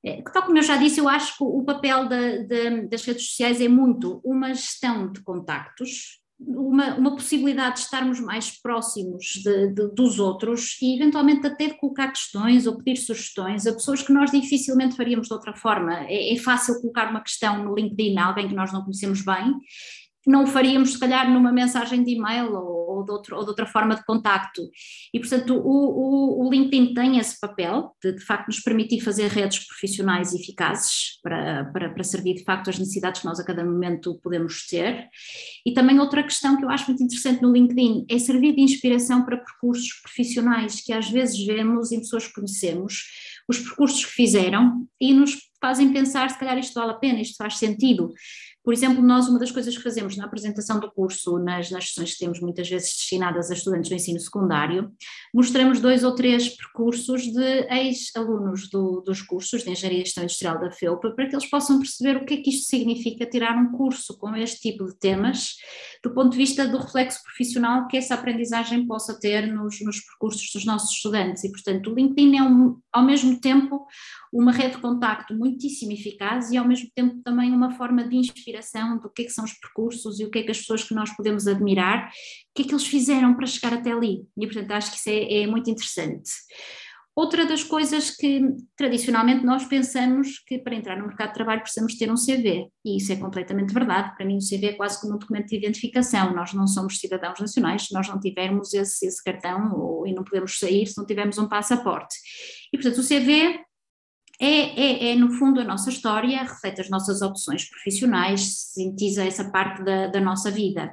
É, 0.04 0.20
tal 0.20 0.42
como 0.42 0.58
eu 0.58 0.62
já 0.62 0.76
disse, 0.76 1.00
eu 1.00 1.08
acho 1.08 1.38
que 1.38 1.44
o 1.44 1.64
papel 1.64 2.08
da, 2.08 2.36
da, 2.38 2.82
das 2.90 3.04
redes 3.04 3.28
sociais 3.28 3.60
é 3.60 3.68
muito 3.68 4.20
uma 4.24 4.52
gestão 4.52 5.10
de 5.10 5.22
contactos, 5.22 6.21
uma, 6.46 6.96
uma, 6.96 7.14
possibilidade 7.14 7.76
de 7.76 7.80
estarmos 7.82 8.20
mais 8.20 8.50
próximos 8.60 9.24
de, 9.42 9.68
de, 9.68 9.88
dos 9.94 10.18
outros 10.18 10.76
e 10.80 10.96
eventualmente 10.96 11.46
até 11.46 11.68
de 11.68 11.78
colocar 11.78 12.08
questões 12.08 12.66
ou 12.66 12.76
pedir 12.76 12.96
sugestões 12.96 13.66
a 13.66 13.72
pessoas 13.72 14.02
que 14.02 14.12
nós 14.12 14.30
dificilmente 14.30 14.96
faríamos 14.96 15.28
de 15.28 15.34
outra 15.34 15.54
forma. 15.54 16.04
É, 16.08 16.34
é 16.34 16.36
fácil 16.36 16.80
colocar 16.80 17.10
uma 17.10 17.20
questão 17.20 17.64
no 17.64 17.74
LinkedIn 17.74 18.18
a 18.18 18.26
alguém 18.26 18.48
que 18.48 18.54
nós 18.54 18.72
não 18.72 18.82
conhecemos 18.82 19.22
bem 19.22 19.54
não 20.26 20.44
o 20.44 20.46
faríamos 20.46 20.92
se 20.92 20.98
calhar 20.98 21.30
numa 21.30 21.52
mensagem 21.52 22.02
de 22.02 22.12
e-mail 22.12 22.52
ou, 22.54 22.98
ou, 22.98 23.04
de, 23.04 23.10
outro, 23.10 23.36
ou 23.36 23.42
de 23.42 23.48
outra 23.48 23.66
forma 23.66 23.94
de 23.94 24.04
contacto. 24.04 24.62
E 25.12 25.18
portanto 25.18 25.54
o, 25.56 26.42
o, 26.42 26.46
o 26.46 26.50
LinkedIn 26.50 26.94
tem 26.94 27.18
esse 27.18 27.38
papel 27.40 27.94
de 28.02 28.12
de 28.12 28.24
facto 28.24 28.48
nos 28.48 28.60
permitir 28.60 29.00
fazer 29.00 29.28
redes 29.28 29.66
profissionais 29.66 30.32
eficazes 30.34 31.18
para, 31.22 31.64
para, 31.66 31.90
para 31.90 32.04
servir 32.04 32.34
de 32.34 32.44
facto 32.44 32.68
as 32.68 32.78
necessidades 32.78 33.20
que 33.20 33.26
nós 33.26 33.40
a 33.40 33.44
cada 33.44 33.64
momento 33.64 34.18
podemos 34.22 34.66
ter. 34.66 35.08
E 35.66 35.72
também 35.72 35.98
outra 35.98 36.22
questão 36.22 36.56
que 36.56 36.64
eu 36.64 36.70
acho 36.70 36.86
muito 36.88 37.02
interessante 37.02 37.42
no 37.42 37.52
LinkedIn 37.52 38.06
é 38.08 38.18
servir 38.18 38.54
de 38.54 38.60
inspiração 38.60 39.24
para 39.24 39.38
percursos 39.38 39.92
profissionais 40.02 40.80
que 40.80 40.92
às 40.92 41.10
vezes 41.10 41.44
vemos 41.44 41.92
em 41.92 41.98
pessoas 41.98 42.26
que 42.26 42.34
conhecemos, 42.34 43.04
os 43.48 43.58
percursos 43.58 44.04
que 44.04 44.12
fizeram 44.12 44.86
e 45.00 45.12
nos 45.12 45.36
fazem 45.60 45.92
pensar 45.92 46.28
se 46.28 46.38
calhar 46.38 46.58
isto 46.58 46.74
vale 46.74 46.90
a 46.90 46.94
pena, 46.94 47.20
isto 47.20 47.36
faz 47.36 47.56
sentido. 47.56 48.12
Por 48.64 48.72
exemplo, 48.72 49.02
nós, 49.02 49.28
uma 49.28 49.38
das 49.38 49.50
coisas 49.50 49.76
que 49.76 49.82
fazemos 49.82 50.16
na 50.16 50.24
apresentação 50.24 50.78
do 50.78 50.90
curso, 50.90 51.38
nas, 51.38 51.70
nas 51.70 51.88
sessões 51.88 52.12
que 52.12 52.20
temos 52.20 52.40
muitas 52.40 52.68
vezes 52.68 52.94
destinadas 52.96 53.50
a 53.50 53.54
estudantes 53.54 53.88
do 53.88 53.94
ensino 53.94 54.20
secundário, 54.20 54.92
mostramos 55.34 55.80
dois 55.80 56.04
ou 56.04 56.14
três 56.14 56.48
percursos 56.48 57.22
de 57.22 57.66
ex-alunos 57.70 58.68
do, 58.70 59.00
dos 59.00 59.20
cursos 59.22 59.64
de 59.64 59.70
Engenharia 59.70 60.02
e 60.02 60.04
Gestão 60.04 60.24
Industrial 60.24 60.60
da 60.60 60.70
FEUPA, 60.70 61.10
para 61.10 61.28
que 61.28 61.34
eles 61.34 61.50
possam 61.50 61.78
perceber 61.78 62.16
o 62.16 62.24
que 62.24 62.34
é 62.34 62.36
que 62.38 62.50
isto 62.50 62.68
significa 62.68 63.26
tirar 63.26 63.56
um 63.56 63.72
curso 63.72 64.16
com 64.18 64.34
este 64.36 64.60
tipo 64.60 64.84
de 64.84 64.96
temas 64.98 65.56
do 66.02 66.12
ponto 66.12 66.30
de 66.30 66.36
vista 66.36 66.66
do 66.66 66.78
reflexo 66.78 67.22
profissional 67.22 67.86
que 67.86 67.96
essa 67.96 68.14
aprendizagem 68.14 68.86
possa 68.86 69.18
ter 69.18 69.46
nos, 69.46 69.80
nos 69.80 70.00
percursos 70.00 70.50
dos 70.52 70.64
nossos 70.64 70.90
estudantes. 70.96 71.44
E, 71.44 71.50
portanto, 71.50 71.90
o 71.90 71.94
LinkedIn 71.94 72.36
é, 72.36 72.42
um, 72.42 72.78
ao 72.92 73.04
mesmo 73.04 73.40
tempo, 73.40 73.86
uma 74.32 74.50
rede 74.50 74.76
de 74.76 74.82
contacto 74.82 75.34
muitíssimo 75.34 75.92
eficaz 75.92 76.50
e, 76.50 76.56
ao 76.56 76.66
mesmo 76.66 76.88
tempo, 76.94 77.20
também 77.22 77.52
uma 77.52 77.70
forma 77.70 78.02
de 78.02 78.16
inspiração 78.52 78.98
do 78.98 79.10
que, 79.10 79.22
é 79.22 79.24
que 79.24 79.32
são 79.32 79.44
os 79.44 79.52
percursos 79.54 80.20
e 80.20 80.24
o 80.24 80.30
que 80.30 80.40
é 80.40 80.42
que 80.42 80.50
as 80.50 80.58
pessoas 80.58 80.84
que 80.84 80.94
nós 80.94 81.14
podemos 81.16 81.46
admirar, 81.46 82.08
o 82.08 82.10
que 82.54 82.62
é 82.62 82.64
que 82.66 82.72
eles 82.72 82.86
fizeram 82.86 83.34
para 83.34 83.46
chegar 83.46 83.72
até 83.74 83.92
ali. 83.92 84.24
E, 84.36 84.46
portanto, 84.46 84.70
acho 84.72 84.90
que 84.92 84.98
isso 84.98 85.10
é, 85.10 85.42
é 85.42 85.46
muito 85.46 85.70
interessante. 85.70 86.30
Outra 87.14 87.44
das 87.44 87.62
coisas 87.62 88.10
que 88.10 88.40
tradicionalmente 88.74 89.44
nós 89.44 89.66
pensamos 89.66 90.38
que 90.46 90.58
para 90.58 90.74
entrar 90.74 90.96
no 90.96 91.06
mercado 91.06 91.28
de 91.28 91.34
trabalho 91.34 91.60
precisamos 91.60 91.94
ter 91.98 92.10
um 92.10 92.14
CV, 92.14 92.68
e 92.82 92.96
isso 92.96 93.12
é 93.12 93.16
completamente 93.16 93.74
verdade. 93.74 94.14
Para 94.16 94.24
mim, 94.24 94.38
o 94.38 94.40
CV 94.40 94.68
é 94.68 94.72
quase 94.72 94.98
como 94.98 95.14
um 95.14 95.18
documento 95.18 95.48
de 95.48 95.56
identificação. 95.56 96.34
Nós 96.34 96.54
não 96.54 96.66
somos 96.66 96.98
cidadãos 96.98 97.38
nacionais 97.38 97.86
se 97.86 97.92
nós 97.92 98.08
não 98.08 98.18
tivermos 98.18 98.72
esse, 98.72 99.06
esse 99.06 99.22
cartão 99.22 99.74
ou, 99.74 100.06
e 100.06 100.14
não 100.14 100.24
podemos 100.24 100.58
sair 100.58 100.86
se 100.86 100.96
não 100.96 101.04
tivermos 101.04 101.36
um 101.36 101.46
passaporte. 101.46 102.16
E, 102.72 102.78
portanto, 102.78 103.02
o 103.02 103.06
CV 103.06 103.60
é, 104.44 104.80
é, 104.80 105.12
é, 105.12 105.14
no 105.14 105.32
fundo, 105.32 105.60
a 105.60 105.64
nossa 105.64 105.90
história, 105.90 106.42
reflete 106.42 106.80
as 106.80 106.90
nossas 106.90 107.22
opções 107.22 107.68
profissionais, 107.68 108.72
sintetiza 108.72 109.24
essa 109.24 109.50
parte 109.50 109.84
da, 109.84 110.08
da 110.08 110.20
nossa 110.20 110.50
vida 110.50 110.90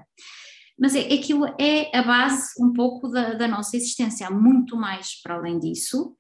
mas 0.80 0.96
é, 0.96 1.14
aquilo 1.14 1.46
é 1.60 1.96
a 1.96 2.02
base 2.02 2.54
um 2.58 2.72
pouco 2.72 3.10
da, 3.10 3.34
da 3.34 3.48
nossa 3.48 3.76
existência, 3.76 4.28
há 4.28 4.32
muito 4.32 4.78
mais 4.78 5.22
para 5.22 5.36
além 5.36 5.60
disso. 5.60 6.16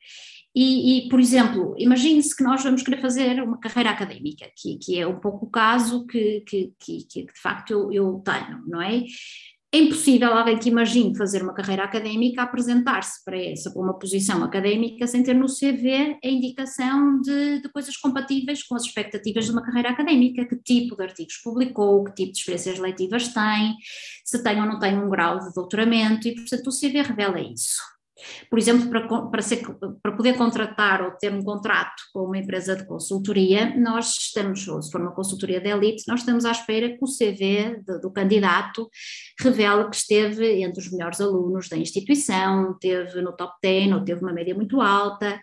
E, 0.54 1.06
e, 1.06 1.10
por 1.10 1.20
exemplo, 1.20 1.76
imagine-se 1.78 2.36
que 2.36 2.44
nós 2.44 2.64
vamos 2.64 2.82
querer 2.82 3.00
fazer 3.00 3.42
uma 3.42 3.60
carreira 3.60 3.92
académica, 3.92 4.50
que, 4.58 4.78
que 4.78 5.00
é 5.00 5.08
um 5.08 5.20
pouco 5.20 5.46
o 5.46 5.50
caso 5.50 6.06
que, 6.08 6.42
que, 6.42 6.74
que, 6.80 7.04
que 7.06 7.26
de 7.26 7.40
facto 7.40 7.72
eu, 7.72 7.92
eu, 7.94 8.22
tenho, 8.26 8.64
não 8.68 8.82
é? 8.82 9.04
É 9.72 9.78
impossível 9.78 10.34
alguém 10.34 10.58
que 10.58 10.70
imagine 10.70 11.16
fazer 11.16 11.44
uma 11.44 11.54
carreira 11.54 11.84
académica 11.84 12.42
apresentar-se 12.42 13.24
para 13.24 13.38
essa, 13.38 13.70
para 13.72 13.80
uma 13.80 14.00
posição 14.00 14.44
académica, 14.44 15.06
sem 15.06 15.22
ter 15.22 15.36
no 15.36 15.46
CV 15.46 16.18
a 16.24 16.28
indicação 16.28 17.22
de, 17.22 17.62
de, 17.62 17.70
coisas 17.70 17.96
compatíveis 17.96 18.64
com 18.64 18.74
as 18.74 18.84
expectativas 18.84 19.46
de 19.46 19.52
uma 19.52 19.62
carreira 19.62 19.92
académica, 19.92 20.44
que 20.48 20.56
tipo 20.56 20.96
de 20.96 21.04
artigos 21.04 21.38
publicou, 21.44 22.04
que 22.04 22.16
tipo 22.16 22.32
de 22.32 22.40
experiências 22.40 22.80
letivas 22.80 23.28
tem, 23.28 23.76
se 24.26 24.42
tem 24.42 24.60
ou 24.60 24.66
não 24.66 24.80
tem 24.80 24.98
um 24.98 25.08
grau 25.08 25.38
de 25.38 25.54
doutoramento, 25.54 26.28
e 26.28 26.34
portanto 26.34 26.66
o 26.66 26.72
CV 26.72 27.04
revela 27.04 27.40
isso. 27.40 27.99
Por 28.50 28.60
exemplo, 28.60 28.90
para, 28.90 29.08
para, 29.08 29.42
ser, 29.42 29.64
para, 30.02 30.12
poder 30.12 30.38
contratar 30.38 31.02
ou 31.02 31.12
ter 31.12 31.34
um 31.34 31.44
contrato 31.44 32.04
com 32.14 32.26
uma 32.26 32.38
empresa 32.38 32.76
de 32.76 32.86
consultoria, 32.86 33.76
nós 33.78 34.18
estamos, 34.18 34.62
se 34.62 34.92
for 34.92 35.02
uma 35.02 35.14
consultoria 35.14 35.60
de 35.60 35.70
elite, 35.70 36.04
nós 36.08 36.22
estamos 36.22 36.46
à 36.46 36.52
espera 36.52 36.90
que 36.90 37.00
o 37.02 37.08
CV 37.08 37.82
de, 37.86 38.00
do 38.02 38.12
candidato 38.12 38.90
revele 39.40 39.90
que 39.90 39.96
esteve 39.96 40.62
entre 40.64 40.82
os 40.82 40.92
melhores 40.92 41.22
alunos 41.22 41.70
da 41.70 41.78
instituição, 41.78 42.78
teve 42.80 43.22
no 43.22 43.36
top 43.36 43.54
10 43.62 43.94
ou 43.94 44.04
teve 44.04 44.22
uma 44.22 44.34
média 44.34 44.56
muito 44.56 44.82
alta. 44.82 45.40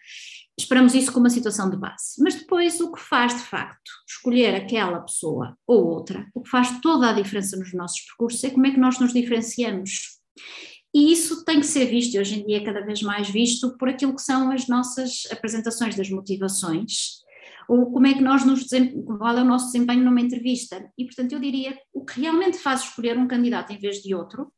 Esperamos 0.59 0.95
isso 0.95 1.13
como 1.13 1.25
uma 1.25 1.31
situação 1.31 1.69
de 1.69 1.77
base. 1.77 2.15
Mas 2.19 2.35
depois, 2.35 2.81
o 2.81 2.91
que 2.91 3.01
faz 3.01 3.35
de 3.35 3.43
facto 3.43 3.91
escolher 4.09 4.55
aquela 4.55 5.01
pessoa 5.01 5.57
ou 5.67 5.87
outra, 5.87 6.27
o 6.35 6.43
que 6.43 6.49
faz 6.49 6.81
toda 6.81 7.11
a 7.11 7.13
diferença 7.13 7.57
nos 7.59 7.75
nossos 7.75 8.01
percursos 8.07 8.43
é 8.43 8.51
como 8.51 8.67
é 8.67 8.71
que 8.71 8.81
nós 8.81 8.99
nos 8.99 9.13
diferenciamos. 9.13 10.17
E 10.97 11.13
isso 11.13 11.45
tem 11.45 11.61
que 11.61 11.67
ser 11.67 11.85
visto, 11.85 12.15
e 12.15 12.19
hoje 12.19 12.41
em 12.41 12.47
dia 12.47 12.57
é 12.57 12.65
cada 12.65 12.81
vez 12.81 13.03
mais 13.03 13.29
visto, 13.29 13.77
por 13.77 13.87
aquilo 13.87 14.17
que 14.17 14.23
são 14.23 14.51
as 14.51 14.67
nossas 14.67 15.25
apresentações 15.31 15.95
das 15.95 16.09
motivações, 16.09 17.19
ou 17.69 17.93
como 17.93 18.07
é 18.07 18.15
que 18.15 18.23
nós 18.23 18.47
nos 18.47 18.65
qual 19.05 19.37
é 19.37 19.43
o 19.43 19.45
nosso 19.45 19.67
desempenho 19.67 20.03
numa 20.03 20.23
entrevista. 20.23 20.91
E, 20.97 21.05
portanto, 21.05 21.33
eu 21.33 21.39
diria 21.39 21.77
o 21.93 22.03
que 22.03 22.23
realmente 22.23 22.57
faz 22.57 22.81
escolher 22.81 23.19
um 23.19 23.29
candidato 23.29 23.75
em 23.75 23.79
vez 23.79 23.97
de 23.97 24.15
outro 24.15 24.51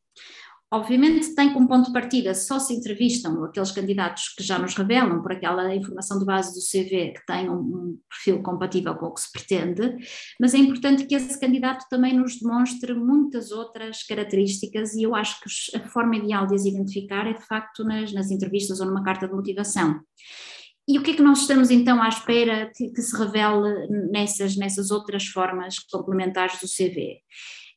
Obviamente 0.70 1.34
tem 1.34 1.50
como 1.54 1.66
ponto 1.66 1.86
de 1.86 1.92
partida, 1.94 2.34
só 2.34 2.58
se 2.58 2.74
entrevistam 2.74 3.42
aqueles 3.42 3.70
candidatos 3.70 4.34
que 4.36 4.42
já 4.42 4.58
nos 4.58 4.74
revelam 4.74 5.22
por 5.22 5.32
aquela 5.32 5.74
informação 5.74 6.18
de 6.18 6.26
base 6.26 6.52
do 6.52 6.60
CV 6.60 7.14
que 7.14 7.24
tem 7.26 7.48
um, 7.48 7.98
perfil 8.10 8.42
compatível 8.42 8.94
com 8.94 9.06
o 9.06 9.14
que 9.14 9.22
se 9.22 9.32
pretende, 9.32 9.96
mas 10.38 10.52
é 10.52 10.58
importante 10.58 11.06
que 11.06 11.14
esse 11.14 11.40
candidato 11.40 11.86
também 11.88 12.14
nos 12.14 12.38
demonstre 12.38 12.92
muitas 12.92 13.50
outras 13.50 14.02
características 14.02 14.94
e 14.94 15.04
eu 15.04 15.14
acho 15.14 15.40
que 15.40 15.76
a 15.78 15.88
forma 15.88 16.16
ideal 16.16 16.46
de 16.46 16.54
as 16.54 16.66
identificar 16.66 17.26
é 17.26 17.32
de 17.32 17.46
facto 17.46 17.82
nas, 17.82 18.12
nas 18.12 18.30
entrevistas 18.30 18.78
ou 18.78 18.86
numa 18.86 19.02
carta 19.02 19.26
de 19.26 19.32
motivação. 19.32 19.98
E 20.86 20.98
o 20.98 21.02
que 21.02 21.12
é 21.12 21.14
que 21.14 21.22
nós 21.22 21.40
estamos 21.40 21.70
então 21.70 22.02
à 22.02 22.08
espera 22.08 22.70
que, 22.74 22.90
que 22.90 23.00
se 23.00 23.16
revele 23.16 23.88
nessas, 24.10 24.54
nessas 24.56 24.90
outras 24.90 25.26
formas 25.26 25.78
complementares 25.78 26.60
do 26.60 26.66
CV? 26.66 27.22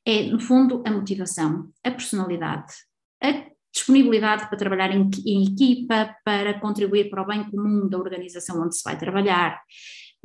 É, 0.06 0.24
no 0.24 0.40
fundo, 0.40 0.84
a 0.86 0.92
motivação, 0.92 1.70
a 1.84 1.92
personalidade, 1.92 2.74
a 3.22 3.46
disponibilidade 3.74 4.48
para 4.48 4.58
trabalhar 4.58 4.92
em, 4.92 5.10
em, 5.26 5.44
equipa, 5.44 6.16
para 6.26 6.60
contribuir 6.60 7.10
para 7.10 7.22
o 7.22 7.28
bem 7.28 7.50
comum 7.50 7.88
da 7.88 7.98
organização 7.98 8.62
onde 8.62 8.76
se 8.76 8.84
vai 8.84 8.98
trabalhar, 8.98 9.62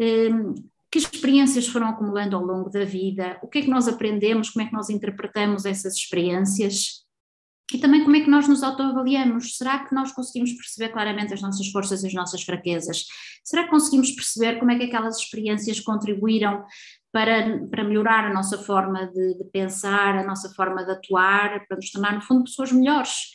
um, 0.01 0.55
que 0.91 0.99
experiências 0.99 1.69
foram 1.69 1.89
acumulando 1.89 2.37
ao 2.37 2.45
longo 2.45 2.71
da 2.71 2.85
vida, 2.85 3.39
o 3.43 3.49
que 3.49 3.59
é 3.59 3.63
que 3.63 3.71
nós 3.71 3.87
aprendemos, 3.87 4.51
como 4.51 4.65
é 4.65 4.69
que 4.69 4.75
nós 4.75 4.89
interpretamos 4.89 5.65
essas 5.65 5.95
experiências 5.95 7.07
e 7.73 7.79
também 7.79 8.05
como 8.05 8.15
é 8.15 8.21
que 8.21 8.31
nós 8.31 8.47
nos 8.47 8.63
autoavaliamos. 8.63 9.57
Será 9.57 9.85
que 9.85 9.95
nós 9.95 10.13
conseguimos 10.13 10.53
perceber 10.53 10.91
claramente 10.91 11.35
as 11.35 11.43
nossas 11.43 11.67
forças 11.69 12.03
e 12.03 12.07
as 12.07 12.15
nossas 12.15 12.43
fraquezas? 12.43 13.05
Será 13.45 13.65
que 13.65 13.71
conseguimos 13.71 14.13
perceber 14.13 14.59
como 14.59 14.71
é 14.71 14.79
que 14.79 14.85
aquelas 14.85 15.19
experiências 15.19 15.81
contribuíram 15.81 16.65
para, 17.17 17.67
para 17.71 17.83
melhorar 17.83 18.27
a 18.27 18.35
nossa 18.35 18.59
forma 18.59 19.07
de, 19.07 19.39
de, 19.39 19.45
pensar, 19.51 20.19
a 20.19 20.23
nossa 20.23 20.51
forma 20.51 20.85
de 20.85 20.91
atuar, 20.93 21.67
para 21.67 21.79
nos 21.79 21.91
tornar, 21.91 22.15
no 22.15 22.21
fundo, 22.21 22.45
pessoas 22.45 22.71
melhores. 22.71 23.35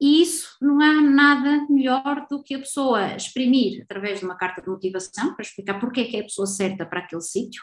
E 0.00 0.22
isso 0.22 0.50
não 0.62 0.80
há 0.80 1.00
nada 1.00 1.66
melhor 1.68 2.24
do 2.30 2.40
que 2.40 2.54
a 2.54 2.58
pessoa 2.60 3.16
exprimir 3.16 3.82
através 3.82 4.20
de 4.20 4.26
uma 4.26 4.36
carta 4.36 4.62
de 4.62 4.68
motivação, 4.68 5.34
para 5.34 5.42
explicar 5.42 5.80
porque 5.80 6.02
é 6.02 6.04
que 6.04 6.16
é 6.18 6.20
a 6.20 6.24
pessoa 6.24 6.46
certa 6.46 6.86
para 6.86 7.00
aquele 7.00 7.22
sítio, 7.22 7.60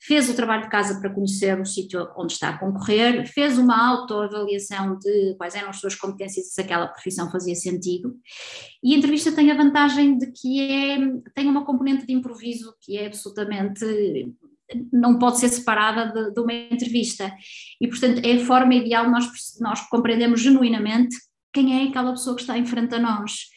fez 0.00 0.28
o 0.28 0.34
trabalho 0.34 0.62
de 0.62 0.68
casa 0.68 0.98
para 0.98 1.14
conhecer 1.14 1.60
o 1.60 1.64
sítio 1.64 2.08
onde 2.16 2.32
está 2.32 2.48
a 2.48 2.58
concorrer, 2.58 3.24
fez 3.32 3.56
uma 3.56 3.90
autoavaliação 3.90 4.98
de 4.98 5.36
quais 5.36 5.54
eram 5.54 5.68
as 5.68 5.78
suas 5.78 5.94
competências 5.94 6.46
e 6.46 6.50
se 6.50 6.60
aquela 6.60 6.88
profissão 6.88 7.30
fazia 7.30 7.54
sentido. 7.54 8.16
E 8.82 8.94
a 8.94 8.98
entrevista 8.98 9.30
tem 9.30 9.52
a 9.52 9.56
vantagem 9.56 10.18
de 10.18 10.32
que 10.32 10.60
é, 10.60 10.98
tem 11.36 11.46
uma 11.46 11.64
componente 11.64 12.04
de 12.04 12.14
improviso 12.14 12.74
que 12.80 12.96
é 12.96 13.06
absolutamente 13.06 13.84
não 14.92 15.18
pode 15.18 15.38
ser 15.38 15.48
separada 15.48 16.12
de, 16.12 16.32
de, 16.32 16.40
uma 16.40 16.52
entrevista. 16.52 17.32
E, 17.80 17.88
portanto, 17.88 18.24
é 18.24 18.34
a 18.34 18.44
forma 18.44 18.74
ideal 18.74 19.10
nós, 19.10 19.26
nós 19.60 19.80
compreendemos 19.88 20.40
genuinamente 20.40 21.16
quem 21.52 21.80
é 21.80 21.88
aquela 21.88 22.12
pessoa 22.12 22.34
que 22.34 22.42
está 22.42 22.58
em 22.58 22.66
frente 22.66 22.94
a 22.94 22.98
nós. 22.98 23.48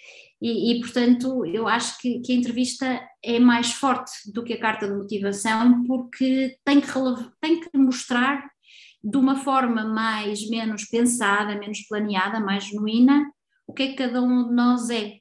E, 0.41 0.73
e 0.73 0.79
portanto, 0.79 1.45
eu 1.45 1.67
acho 1.67 1.97
que, 1.99 2.19
que, 2.19 2.31
a 2.31 2.35
entrevista 2.35 3.01
é 3.23 3.39
mais 3.39 3.71
forte 3.71 4.11
do 4.31 4.43
que 4.43 4.53
a 4.53 4.59
carta 4.59 4.87
de 4.87 4.93
motivação, 4.93 5.83
porque 5.85 6.57
tem 6.63 6.79
que, 6.79 6.87
tem 7.41 7.59
que 7.59 7.77
mostrar 7.77 8.47
de 9.03 9.17
uma 9.17 9.37
forma 9.37 9.85
mais, 9.85 10.47
menos 10.49 10.85
pensada, 10.85 11.57
menos 11.57 11.81
planeada, 11.87 12.39
mais 12.39 12.65
genuína, 12.65 13.31
o 13.65 13.73
que 13.73 13.83
é 13.83 13.87
que 13.87 13.95
cada 13.95 14.21
um 14.21 14.47
de 14.47 14.53
nós 14.53 14.89
é. 14.89 15.17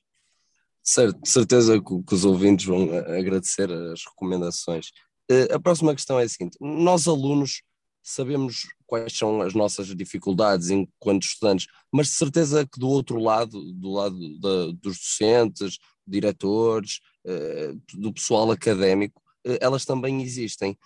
Certo, 0.82 1.18
certeza 1.24 1.80
que, 1.80 2.02
que 2.02 2.14
os 2.14 2.24
ouvintes 2.24 2.66
vão 2.66 2.92
agradecer 2.92 3.70
as 3.72 4.04
recomendações. 4.04 4.92
Eh, 5.28 5.52
a 5.52 5.58
próxima 5.58 5.94
questão 5.94 6.18
é 6.18 6.24
a 6.24 6.28
seguinte: 6.28 6.56
nós, 6.60 7.06
alunos, 7.08 7.62
sabemos 8.02 8.66
quais 8.86 9.12
são 9.12 9.42
as 9.42 9.54
nossas 9.54 9.88
dificuldades 9.94 10.70
enquanto 10.70 11.24
estudantes, 11.24 11.66
mas 11.92 12.08
de 12.08 12.14
certeza 12.14 12.66
que 12.66 12.78
do 12.78 12.88
outro 12.88 13.18
lado, 13.20 13.72
do 13.72 13.90
lado 13.90 14.38
da, 14.38 14.66
dos 14.80 14.98
docentes, 14.98 15.78
diretores, 16.06 17.00
eh, 17.26 17.74
do 17.94 18.12
pessoal 18.12 18.50
académico, 18.50 19.20
eh, 19.44 19.58
elas 19.60 19.84
também 19.84 20.22
existem. 20.22 20.76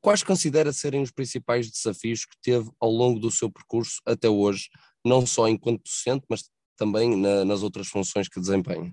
Quais 0.00 0.24
considera 0.24 0.72
serem 0.72 1.02
os 1.02 1.12
principais 1.12 1.70
desafios 1.70 2.24
que 2.24 2.36
teve 2.42 2.68
ao 2.80 2.90
longo 2.90 3.20
do 3.20 3.30
seu 3.30 3.48
percurso 3.48 4.00
até 4.04 4.28
hoje, 4.28 4.68
não 5.04 5.24
só 5.24 5.46
enquanto 5.48 5.84
docente, 5.84 6.26
mas 6.28 6.50
também 6.76 7.16
na, 7.16 7.44
nas 7.44 7.62
outras 7.62 7.86
funções 7.86 8.28
que 8.28 8.40
desempenha? 8.40 8.92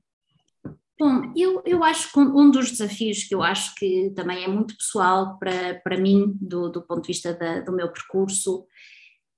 Bom, 0.97 1.33
eu, 1.35 1.61
eu 1.65 1.83
acho 1.83 2.09
que 2.09 2.19
um 2.19 2.49
dos 2.49 2.71
desafios 2.71 3.25
que 3.25 3.35
eu 3.35 3.43
acho 3.43 3.75
que 3.75 4.13
também 4.15 4.45
é 4.45 4.47
muito 4.47 4.77
pessoal 4.77 5.37
para, 5.37 5.75
para 5.83 5.97
mim, 5.97 6.33
do, 6.39 6.69
do 6.69 6.81
ponto 6.81 7.01
de 7.01 7.07
vista 7.07 7.33
da, 7.33 7.59
do 7.59 7.73
meu 7.73 7.91
percurso, 7.91 8.65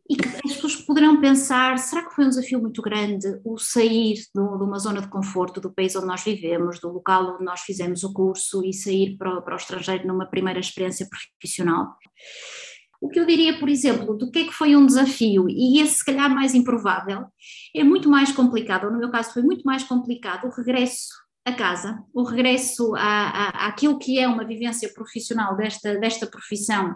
e 0.08 0.16
que 0.16 0.28
as 0.28 0.54
pessoas 0.54 0.76
poderão 0.76 1.20
pensar: 1.20 1.80
será 1.80 2.08
que 2.08 2.14
foi 2.14 2.26
um 2.26 2.30
desafio 2.30 2.62
muito 2.62 2.80
grande 2.82 3.42
o 3.44 3.58
sair 3.58 4.14
de 4.14 4.40
uma 4.40 4.78
zona 4.78 5.02
de 5.02 5.10
conforto 5.10 5.60
do 5.60 5.74
país 5.74 5.96
onde 5.96 6.06
nós 6.06 6.24
vivemos, 6.24 6.80
do 6.80 6.90
local 6.90 7.34
onde 7.34 7.44
nós 7.44 7.62
fizemos 7.62 8.04
o 8.04 8.14
curso 8.14 8.64
e 8.64 8.72
sair 8.72 9.18
para, 9.18 9.42
para 9.42 9.56
o 9.56 9.58
estrangeiro 9.58 10.08
numa 10.08 10.28
primeira 10.28 10.60
experiência 10.60 11.08
profissional? 11.10 11.88
O 13.02 13.10
que 13.10 13.20
eu 13.20 13.26
diria, 13.26 13.58
por 13.60 13.68
exemplo, 13.68 14.16
do 14.16 14.30
que 14.30 14.40
é 14.40 14.44
que 14.46 14.54
foi 14.54 14.76
um 14.76 14.86
desafio, 14.86 15.48
e 15.50 15.82
esse 15.82 15.98
se 15.98 16.06
calhar 16.06 16.30
mais 16.30 16.54
improvável, 16.54 17.26
é 17.76 17.84
muito 17.84 18.08
mais 18.10 18.32
complicado, 18.32 18.86
ou 18.86 18.92
no 18.92 19.00
meu 19.00 19.10
caso 19.10 19.34
foi 19.34 19.42
muito 19.42 19.64
mais 19.64 19.84
complicado, 19.84 20.46
o 20.46 20.52
regresso 20.52 21.27
a 21.48 21.54
casa, 21.54 22.04
o 22.14 22.24
regresso 22.24 22.94
à, 22.96 23.00
à, 23.00 23.68
àquilo 23.68 23.98
que 23.98 24.20
é 24.20 24.28
uma 24.28 24.46
vivência 24.46 24.92
profissional 24.94 25.56
desta, 25.56 25.98
desta 25.98 26.28
profissão 26.28 26.94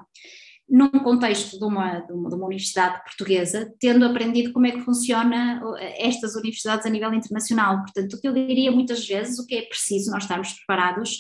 num 0.70 0.90
contexto 0.90 1.58
de 1.58 1.64
uma, 1.64 2.00
de 2.00 2.12
uma, 2.12 2.30
de 2.30 2.36
uma 2.36 2.46
universidade 2.46 3.02
portuguesa, 3.04 3.74
tendo 3.80 4.06
aprendido 4.06 4.52
como 4.52 4.68
é 4.68 4.72
que 4.72 4.82
funciona 4.82 5.62
estas 5.98 6.36
universidades 6.36 6.86
a 6.86 6.90
nível 6.90 7.14
internacional. 7.14 7.82
Portanto, 7.82 8.14
o 8.14 8.22
que 8.22 8.28
eu 8.28 8.34
diria 8.34 8.72
muitas 8.72 9.06
vezes, 9.06 9.40
o 9.40 9.46
que 9.46 9.56
é 9.56 9.62
preciso 9.64 10.12
nós 10.12 10.24
estarmos 10.24 10.54
preparados 10.54 11.20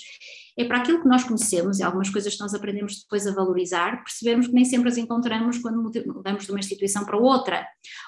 é 0.57 0.65
para 0.65 0.77
aquilo 0.77 1.01
que 1.01 1.07
nós 1.07 1.23
conhecemos 1.23 1.79
e 1.79 1.83
algumas 1.83 2.09
coisas 2.09 2.33
que 2.33 2.41
nós 2.41 2.53
aprendemos 2.53 3.01
depois 3.01 3.25
a 3.25 3.33
valorizar, 3.33 4.03
percebermos 4.03 4.47
que 4.47 4.53
nem 4.53 4.65
sempre 4.65 4.89
as 4.89 4.97
encontramos 4.97 5.57
quando 5.59 5.81
mudamos 5.81 6.45
de 6.45 6.51
uma 6.51 6.59
instituição 6.59 7.05
para 7.05 7.17
outra, 7.17 7.65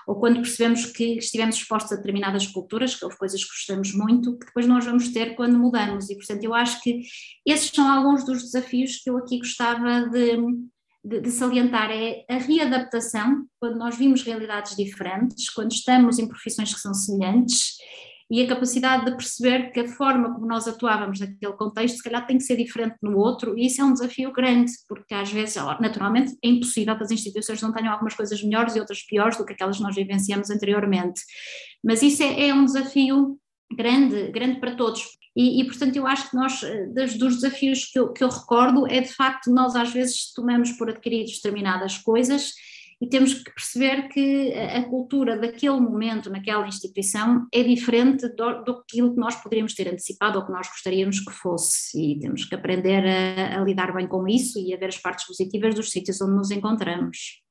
ou 0.08 0.16
quando 0.16 0.36
percebemos 0.36 0.86
que 0.86 1.18
estivemos 1.18 1.56
expostos 1.56 1.94
a 1.94 1.96
determinadas 1.96 2.48
culturas, 2.48 2.96
que 2.96 3.06
houve 3.06 3.18
coisas 3.18 3.44
que 3.44 3.50
gostamos 3.50 3.94
muito, 3.94 4.38
que 4.38 4.46
depois 4.46 4.68
nós 4.68 4.86
vamos 4.86 5.10
ter 5.10 5.36
quando 5.36 5.58
mudamos, 5.58 6.10
e 6.10 6.16
portanto 6.16 6.44
eu 6.44 6.54
acho 6.54 6.82
que 6.82 7.02
esses 7.46 7.70
são 7.70 7.90
alguns 7.90 8.26
dos 8.26 8.44
desafios 8.44 8.98
que 8.98 9.10
eu 9.10 9.18
aqui 9.18 9.40
gostava 9.40 10.10
de, 10.10 10.38
de, 11.04 11.22
de, 11.22 11.32
salientar. 11.32 11.90
É 11.92 12.26
a 12.30 12.38
readaptação, 12.38 13.46
quando 13.60 13.78
nós 13.78 13.98
vimos 13.98 14.24
realidades 14.24 14.76
diferentes, 14.76 15.50
quando 15.50 15.72
estamos 15.72 16.20
em 16.20 16.28
profissões 16.28 16.74
que 16.74 16.80
são 16.80 16.94
semelhantes, 16.94 17.78
e 18.34 18.42
a 18.42 18.48
capacidade 18.48 19.06
de 19.06 19.12
perceber 19.12 19.72
que 19.72 19.82
a 19.82 19.88
forma 19.88 20.34
como 20.34 20.48
nós 20.48 20.68
atuávamos 20.68 21.20
naquele 21.20 21.54
contexto, 21.54 21.98
se 21.98 22.04
calhar 22.04 22.26
tem 22.26 22.40
que 22.40 22.44
ser 22.44 22.58
diferente 22.58 22.96
no 23.00 23.16
outro, 23.16 23.56
e 23.56 23.68
isso 23.68 23.80
é 23.80 23.86
um 23.86 23.94
desafio 23.94 24.34
grande, 24.34 24.72
porque 24.90 25.14
às 25.14 25.32
vezes, 25.32 25.56
naturalmente, 25.80 26.36
é 26.44 26.48
impossível 26.48 26.98
que 26.98 27.04
as 27.04 27.12
instituições 27.12 27.62
não 27.62 27.72
tenham 27.72 27.94
algumas 27.94 28.16
coisas 28.16 28.42
melhores 28.42 28.76
e 28.76 28.80
outras 28.80 29.04
piores 29.04 29.38
do 29.38 29.46
que 29.46 29.54
aquelas 29.54 29.78
que 29.78 29.84
nós 29.84 29.96
vivenciamos 29.96 30.50
anteriormente. 30.50 31.22
Mas 31.84 32.02
isso 32.02 32.24
é, 32.24 32.48
é 32.48 32.54
um 32.56 32.66
desafio 32.66 33.38
grande, 33.72 34.32
grande 34.32 34.60
para 34.60 34.76
todos. 34.76 35.04
E, 35.38 35.62
e, 35.62 35.66
portanto, 35.66 35.96
eu 35.96 36.08
acho 36.08 36.32
que 36.32 36.36
nós, 36.36 36.64
eh, 36.64 36.88
dos, 36.88 37.16
dos 37.16 37.36
desafios 37.36 37.86
que 37.86 38.00
eu, 38.00 38.14
que 38.14 38.24
eu 38.24 38.30
recordo, 38.30 38.88
é 38.88 39.02
de 39.02 39.14
facto 39.14 39.52
nós 39.52 39.76
às 39.76 39.94
vezes 39.94 40.34
tomamos 40.34 40.72
por 40.72 40.90
adquiridos 40.90 41.36
determinadas 41.36 42.00
coisas 42.00 42.54
e 43.04 43.10
temos 43.10 43.34
que 43.34 43.52
perceber 43.54 44.08
que 44.08 44.54
a 44.54 44.82
cultura 44.86 45.38
daquele 45.38 45.78
momento, 45.82 46.30
naquela 46.30 46.66
instituição, 46.66 47.46
é 47.52 47.62
diferente 47.62 48.30
do, 48.30 48.64
do 48.64 48.82
que 48.88 49.02
nós 49.02 49.36
poderíamos 49.36 49.74
ter 49.74 49.90
antecipado 49.90 50.40
ou 50.40 50.46
que 50.46 50.54
nós 50.54 50.70
gostaríamos 50.70 51.20
que 51.20 51.34
fosse, 51.34 52.00
e 52.00 52.18
temos 52.18 52.46
que 52.46 52.56
aprender 52.56 53.06
a, 53.06 53.60
a 53.60 53.64
lidar 53.66 53.94
bem 53.94 54.08
com 54.08 54.26
isso 54.26 54.58
e 54.58 54.74
a 54.74 54.78
ver 54.78 54.88
as 54.88 54.98
partes 54.98 55.28
positivas 55.28 55.76
dos 55.76 55.92
sítios 55.92 56.22
onde 56.22 56.36
nos 56.36 56.50
encontramos. 56.50 57.44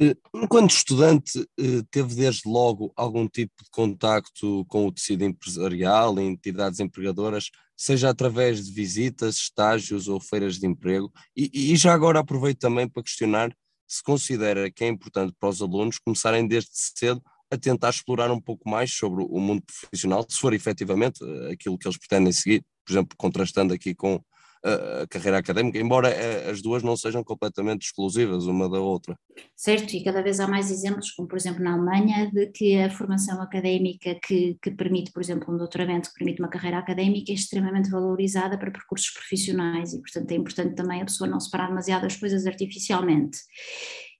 Eh, 0.00 0.16
enquanto 0.34 0.70
estudante, 0.70 1.38
eh, 1.60 1.82
teve 1.90 2.14
desde 2.14 2.48
logo 2.48 2.90
algum 2.96 3.28
tipo 3.28 3.62
de 3.62 3.70
contacto 3.70 4.64
com 4.68 4.86
o 4.86 4.92
tecido 4.92 5.22
empresarial, 5.22 6.18
entidades 6.18 6.80
empregadoras, 6.80 7.50
seja 7.76 8.08
através 8.08 8.64
de 8.64 8.72
visitas, 8.72 9.36
estágios 9.36 10.08
ou 10.08 10.18
feiras 10.18 10.58
de 10.58 10.66
emprego? 10.66 11.12
E, 11.36 11.72
e 11.74 11.76
já 11.76 11.92
agora 11.92 12.20
aproveito 12.20 12.58
também 12.58 12.88
para 12.88 13.02
questionar 13.02 13.54
se 13.88 14.02
considera 14.02 14.70
que 14.70 14.84
é 14.84 14.88
importante 14.88 15.34
para 15.40 15.48
os 15.48 15.62
alunos 15.62 15.98
começarem 15.98 16.46
desde 16.46 16.70
cedo 16.72 17.22
a 17.50 17.56
tentar 17.56 17.88
explorar 17.88 18.30
um 18.30 18.40
pouco 18.40 18.68
mais 18.68 18.92
sobre 18.92 19.24
o 19.24 19.40
mundo 19.40 19.62
profissional, 19.62 20.24
se 20.28 20.38
for 20.38 20.52
efetivamente 20.52 21.24
eh, 21.24 21.52
aquilo 21.52 21.78
que 21.78 21.88
eles 21.88 21.96
pretendem 21.96 22.30
seguir, 22.30 22.62
por 22.84 22.92
exemplo, 22.92 23.16
contrastando 23.16 23.72
aqui 23.72 23.94
com 23.94 24.22
a 24.64 25.06
carreira 25.06 25.38
académica, 25.38 25.78
embora 25.78 26.08
eh, 26.08 26.50
as 26.50 26.60
duas 26.60 26.82
não 26.82 26.96
sejam 26.96 27.22
completamente 27.22 27.86
exclusivas 27.86 28.46
uma 28.46 28.68
da 28.68 28.80
outra. 28.80 29.18
Certo, 29.56 29.94
e 29.94 30.02
cada 30.02 30.22
vez 30.22 30.40
há 30.40 30.48
mais 30.48 30.70
exemplos, 30.70 31.10
como 31.12 31.28
por 31.28 31.36
exemplo 31.36 31.62
na 31.62 31.74
Alemanha, 31.74 32.30
de 32.30 32.46
que 32.48 32.78
a 32.80 32.90
formação 32.90 33.40
académica 33.40 34.18
que, 34.26 34.56
que 34.62 34.70
permite, 34.70 35.12
por 35.12 35.22
exemplo, 35.22 35.52
um 35.52 35.56
doutoramento 35.56 36.08
que 36.08 36.18
permite 36.18 36.40
uma 36.40 36.48
carreira 36.48 36.78
académica 36.78 37.32
é 37.32 37.34
extremamente 37.34 37.90
valorizada 37.90 38.58
para 38.58 38.70
percursos 38.70 39.10
profissionais 39.10 39.92
e, 39.92 40.00
portanto, 40.00 40.30
é 40.32 40.34
importante 40.34 40.74
também 40.74 41.02
a 41.02 41.04
pessoa 41.04 41.28
não 41.28 41.40
separar 41.40 41.68
demasiado 41.68 42.06
as 42.06 42.16
coisas 42.16 42.46
artificialmente. 42.46 43.38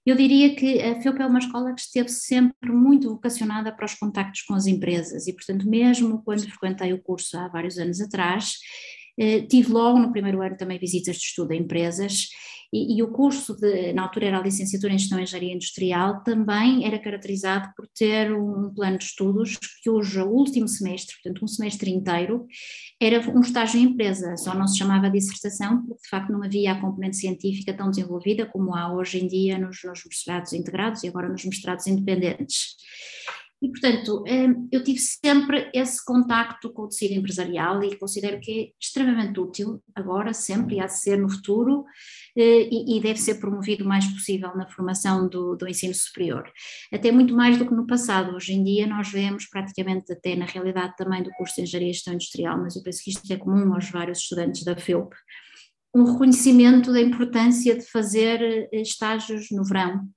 Eu 0.05 0.15
diria 0.15 0.55
que 0.55 0.81
a 0.81 0.99
FEUP 1.01 1.21
é 1.21 1.25
uma 1.25 1.39
escola 1.39 1.73
que 1.73 1.81
esteve 1.81 2.09
sempre 2.09 2.71
muito 2.71 3.09
vocacionada 3.09 3.71
para 3.71 3.85
os 3.85 3.93
contactos 3.93 4.41
com 4.41 4.53
as 4.53 4.65
empresas 4.65 5.27
e, 5.27 5.33
portanto, 5.33 5.69
mesmo 5.69 6.23
quando 6.23 6.49
frequentei 6.49 6.93
o 6.93 7.01
curso 7.01 7.37
há 7.37 7.47
vários 7.47 7.77
anos 7.77 7.99
atrás, 7.99 8.53
tive 9.47 9.71
logo 9.71 9.99
no 9.99 10.11
primeiro 10.11 10.41
ano 10.41 10.57
também 10.57 10.79
visitas 10.79 11.17
de 11.17 11.23
estudo 11.23 11.51
a 11.51 11.55
empresas 11.55 12.27
e, 12.71 12.97
e, 12.97 13.03
o 13.03 13.11
curso, 13.11 13.55
de, 13.55 13.93
na 13.93 14.03
altura 14.03 14.27
era 14.27 14.37
a 14.37 14.43
licenciatura 14.43 14.93
em 14.93 14.97
Gestão 14.99 15.19
e 15.19 15.23
Engenharia 15.23 15.53
Industrial, 15.53 16.23
também 16.23 16.85
era 16.85 16.99
caracterizado 16.99 17.73
por 17.75 17.87
ter 17.87 18.31
um 18.31 18.71
plano 18.75 18.99
de 18.99 19.05
estudos 19.05 19.57
cujo 19.83 20.25
último 20.25 20.67
semestre, 20.67 21.15
portanto 21.15 21.43
um 21.43 21.47
semestre 21.47 21.89
inteiro, 21.89 22.45
era 23.01 23.27
um 23.31 23.41
estágio 23.41 23.79
em 23.79 23.85
empresa, 23.85 24.37
só 24.37 24.53
não 24.53 24.67
se 24.67 24.77
chamava 24.77 25.09
dissertação 25.09 25.83
porque 25.87 26.03
de 26.03 26.09
facto 26.09 26.31
não 26.31 26.43
havia 26.43 26.73
a 26.73 26.79
componente 26.79 27.17
científica 27.17 27.73
tão 27.73 27.89
desenvolvida 27.89 28.45
como 28.45 28.75
há 28.75 28.93
hoje 28.93 29.17
em 29.19 29.27
dia 29.27 29.57
nos, 29.57 29.79
nos 29.83 30.03
mestrados 30.05 30.53
integrados 30.53 31.03
e 31.03 31.07
agora 31.07 31.27
nos 31.27 31.43
mestrados 31.43 31.87
independentes. 31.87 32.75
E, 33.61 33.67
portanto, 33.69 34.23
hum, 34.25 34.69
eu 34.71 34.81
tive 34.81 34.99
sempre 34.99 35.69
esse 35.73 36.03
contacto 36.03 36.71
com 36.71 36.83
o 36.83 36.87
tecido 36.87 37.15
empresarial 37.15 37.83
e 37.83 37.97
considero 37.97 38.39
que 38.39 38.51
é 38.51 38.71
extremamente 38.79 39.37
útil 39.37 39.83
agora, 39.93 40.33
sempre, 40.33 40.75
e 40.75 40.79
há 40.79 40.85
de 40.85 40.97
ser 40.97 41.17
no 41.17 41.29
futuro, 41.29 41.83
eh, 42.37 42.69
e 42.71 43.01
deve 43.01 43.19
ser 43.19 43.35
promovido 43.35 43.83
o 43.83 43.87
mais 43.87 44.05
possível 44.07 44.55
na 44.55 44.65
formação 44.65 45.27
do, 45.27 45.57
do 45.57 45.67
ensino 45.67 45.93
superior. 45.93 46.49
Até 46.93 47.11
muito 47.11 47.35
mais 47.35 47.57
do 47.57 47.65
que 47.65 47.73
no 47.73 47.85
passado. 47.85 48.33
Hoje 48.33 48.53
em 48.53 48.63
dia 48.63 48.87
nós 48.87 49.11
vemos 49.11 49.45
praticamente, 49.45 50.13
até 50.13 50.37
na 50.37 50.45
realidade 50.45 50.95
também 50.95 51.21
do 51.21 51.31
curso 51.31 51.55
de 51.55 51.63
Engenharia 51.63 51.91
e 51.91 51.93
Gestão 51.93 52.13
Industrial, 52.13 52.57
mas 52.57 52.77
eu 52.77 52.83
penso 52.83 53.03
que 53.03 53.09
isto 53.09 53.33
é 53.33 53.35
comum 53.35 53.73
aos 53.73 53.89
vários 53.89 54.19
estudantes 54.19 54.63
da 54.63 54.77
FEUP, 54.77 55.13
um 55.93 56.03
reconhecimento 56.03 56.93
da 56.93 57.01
importância 57.01 57.75
de 57.75 57.85
fazer 57.85 58.41
eh, 58.71 58.81
estágios 58.81 59.47
no 59.51 59.65
verão 59.65 60.07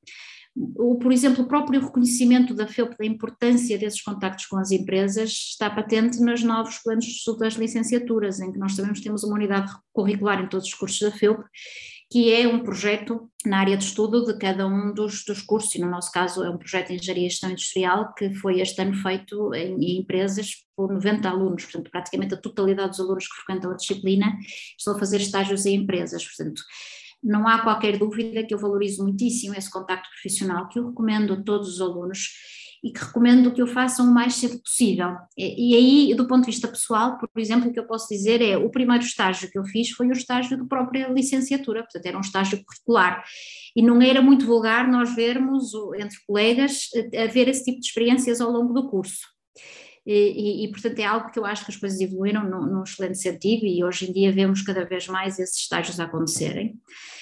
o, 0.54 0.98
por 0.98 1.12
exemplo, 1.12 1.44
o 1.44 1.48
próprio 1.48 1.80
reconhecimento 1.80 2.54
da 2.54 2.66
FEUP 2.66 2.96
da 2.98 3.06
importância 3.06 3.78
desses 3.78 4.02
contactos 4.02 4.46
com 4.46 4.58
as 4.58 4.70
empresas 4.70 5.30
está 5.30 5.70
patente 5.70 6.20
nos 6.20 6.42
novos 6.42 6.78
planos 6.78 7.06
de 7.06 7.12
estudo 7.12 7.38
das 7.38 7.54
licenciaturas, 7.54 8.38
em 8.40 8.52
que 8.52 8.58
nós 8.58 8.74
sabemos 8.74 8.98
que 8.98 9.04
temos 9.04 9.24
uma 9.24 9.34
unidade 9.34 9.72
curricular 9.92 10.42
em 10.42 10.48
todos 10.48 10.66
os 10.66 10.74
cursos 10.74 11.00
da 11.00 11.10
FEUP, 11.10 11.42
que 12.10 12.30
é 12.30 12.46
um 12.46 12.62
projeto 12.62 13.30
na 13.46 13.60
área 13.60 13.74
de 13.74 13.84
estudo 13.84 14.26
de 14.26 14.38
cada 14.38 14.66
um 14.66 14.92
dos, 14.92 15.24
dos 15.24 15.40
cursos, 15.40 15.74
e 15.74 15.80
no 15.80 15.88
nosso 15.88 16.12
caso 16.12 16.44
é 16.44 16.50
um 16.50 16.58
projeto 16.58 16.88
de 16.88 16.96
Engenharia 16.96 17.26
e 17.26 17.30
Gestão 17.30 17.50
Industrial, 17.50 18.12
que 18.12 18.34
foi 18.34 18.60
este 18.60 18.82
ano 18.82 18.94
feito 18.94 19.54
em, 19.54 19.82
em 19.82 20.00
empresas 20.00 20.66
por 20.76 20.92
90 20.92 21.30
alunos, 21.30 21.64
portanto 21.64 21.90
praticamente 21.90 22.34
a 22.34 22.36
totalidade 22.36 22.90
dos 22.90 23.00
alunos 23.00 23.26
que 23.26 23.36
frequentam 23.36 23.70
a 23.70 23.76
disciplina 23.76 24.36
estão 24.78 24.94
a 24.94 24.98
fazer 24.98 25.22
estágios 25.22 25.64
em 25.64 25.76
empresas, 25.76 26.22
portanto 26.22 26.62
não 27.22 27.46
há 27.46 27.60
qualquer 27.60 27.98
dúvida 27.98 28.44
que 28.44 28.52
eu 28.52 28.58
valorizo 28.58 29.02
muitíssimo 29.02 29.54
esse 29.54 29.70
contacto 29.70 30.08
profissional, 30.10 30.68
que 30.68 30.78
eu 30.78 30.88
recomendo 30.88 31.34
a 31.34 31.42
todos 31.42 31.74
os 31.74 31.80
alunos 31.80 32.28
e 32.82 32.90
que 32.90 32.98
recomendo 32.98 33.52
que 33.52 33.62
o 33.62 33.66
façam 33.66 34.06
o 34.06 34.12
mais 34.12 34.34
cedo 34.34 34.60
possível. 34.60 35.14
E, 35.38 35.76
aí, 35.76 36.14
do 36.16 36.26
ponto 36.26 36.40
de 36.40 36.50
vista 36.50 36.66
pessoal, 36.66 37.16
por 37.16 37.28
exemplo, 37.36 37.70
o 37.70 37.72
que 37.72 37.78
eu 37.78 37.86
posso 37.86 38.08
dizer 38.08 38.42
é, 38.42 38.56
o 38.56 38.70
primeiro 38.70 39.04
estágio 39.04 39.48
que 39.48 39.58
eu 39.58 39.64
fiz 39.64 39.90
foi 39.90 40.08
o 40.08 40.12
estágio 40.12 40.58
da 40.58 40.64
própria 40.64 41.06
licenciatura, 41.08 41.82
portanto 41.82 42.06
era 42.06 42.18
um 42.18 42.22
estágio 42.22 42.60
curricular, 42.64 43.22
e 43.76 43.82
não 43.82 44.02
era 44.02 44.20
muito 44.20 44.44
vulgar 44.44 44.90
nós 44.90 45.14
vermos, 45.14 45.70
entre 45.96 46.16
colegas, 46.26 46.88
a 47.16 47.26
ver 47.26 47.46
esse 47.46 47.64
tipo 47.64 47.78
de 47.78 47.86
experiências 47.86 48.40
ao 48.40 48.50
longo 48.50 48.72
do 48.74 48.88
curso. 48.90 49.20
E, 50.04 50.12
e, 50.12 50.64
e, 50.64 50.70
portanto 50.70 50.98
é 50.98 51.04
algo 51.04 51.30
que 51.30 51.38
eu 51.38 51.46
acho 51.46 51.64
que 51.64 51.70
as 51.70 51.76
coisas 51.76 52.00
evoluíram 52.00 52.42
num, 52.42 52.66
num, 52.66 52.82
excelente 52.82 53.18
sentido 53.18 53.64
e 53.64 53.84
hoje 53.84 54.10
em 54.10 54.12
dia 54.12 54.32
vemos 54.32 54.60
cada 54.62 54.84
vez 54.84 55.06
mais 55.06 55.38
esses 55.38 55.56
estágios 55.58 56.00
a 56.00 56.04
acontecerem. 56.04 56.74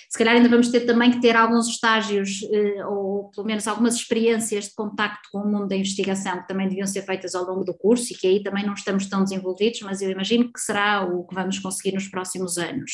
Se 0.08 0.18
calhar 0.18 0.34
ainda 0.34 0.48
vamos 0.48 0.68
ter 0.70 0.80
também 0.80 1.10
que 1.10 1.20
ter 1.20 1.36
alguns 1.36 1.68
estágios 1.68 2.40
eh, 2.50 2.84
ou 2.84 3.30
pelo 3.30 3.46
menos 3.46 3.68
algumas 3.68 3.94
experiências 3.94 4.64
de 4.64 4.74
contacto 4.74 5.28
com 5.30 5.38
o 5.38 5.46
mundo 5.46 5.68
da 5.68 5.76
investigação 5.76 6.40
que 6.40 6.48
também 6.48 6.68
deviam 6.68 6.86
ser 6.86 7.02
feitas 7.02 7.34
ao 7.34 7.44
longo 7.44 7.64
do 7.64 7.74
curso 7.74 8.12
e 8.12 8.16
que 8.16 8.26
aí 8.26 8.42
também 8.42 8.66
não 8.66 8.74
estamos 8.74 9.06
tão 9.06 9.22
desenvolvidos, 9.22 9.80
mas 9.82 10.02
eu 10.02 10.10
imagino 10.10 10.52
que 10.52 10.58
será 10.58 11.04
o 11.04 11.24
que 11.24 11.34
vamos 11.34 11.60
conseguir 11.60 11.92
nos 11.92 12.08
próximos 12.08 12.58
anos. 12.58 12.90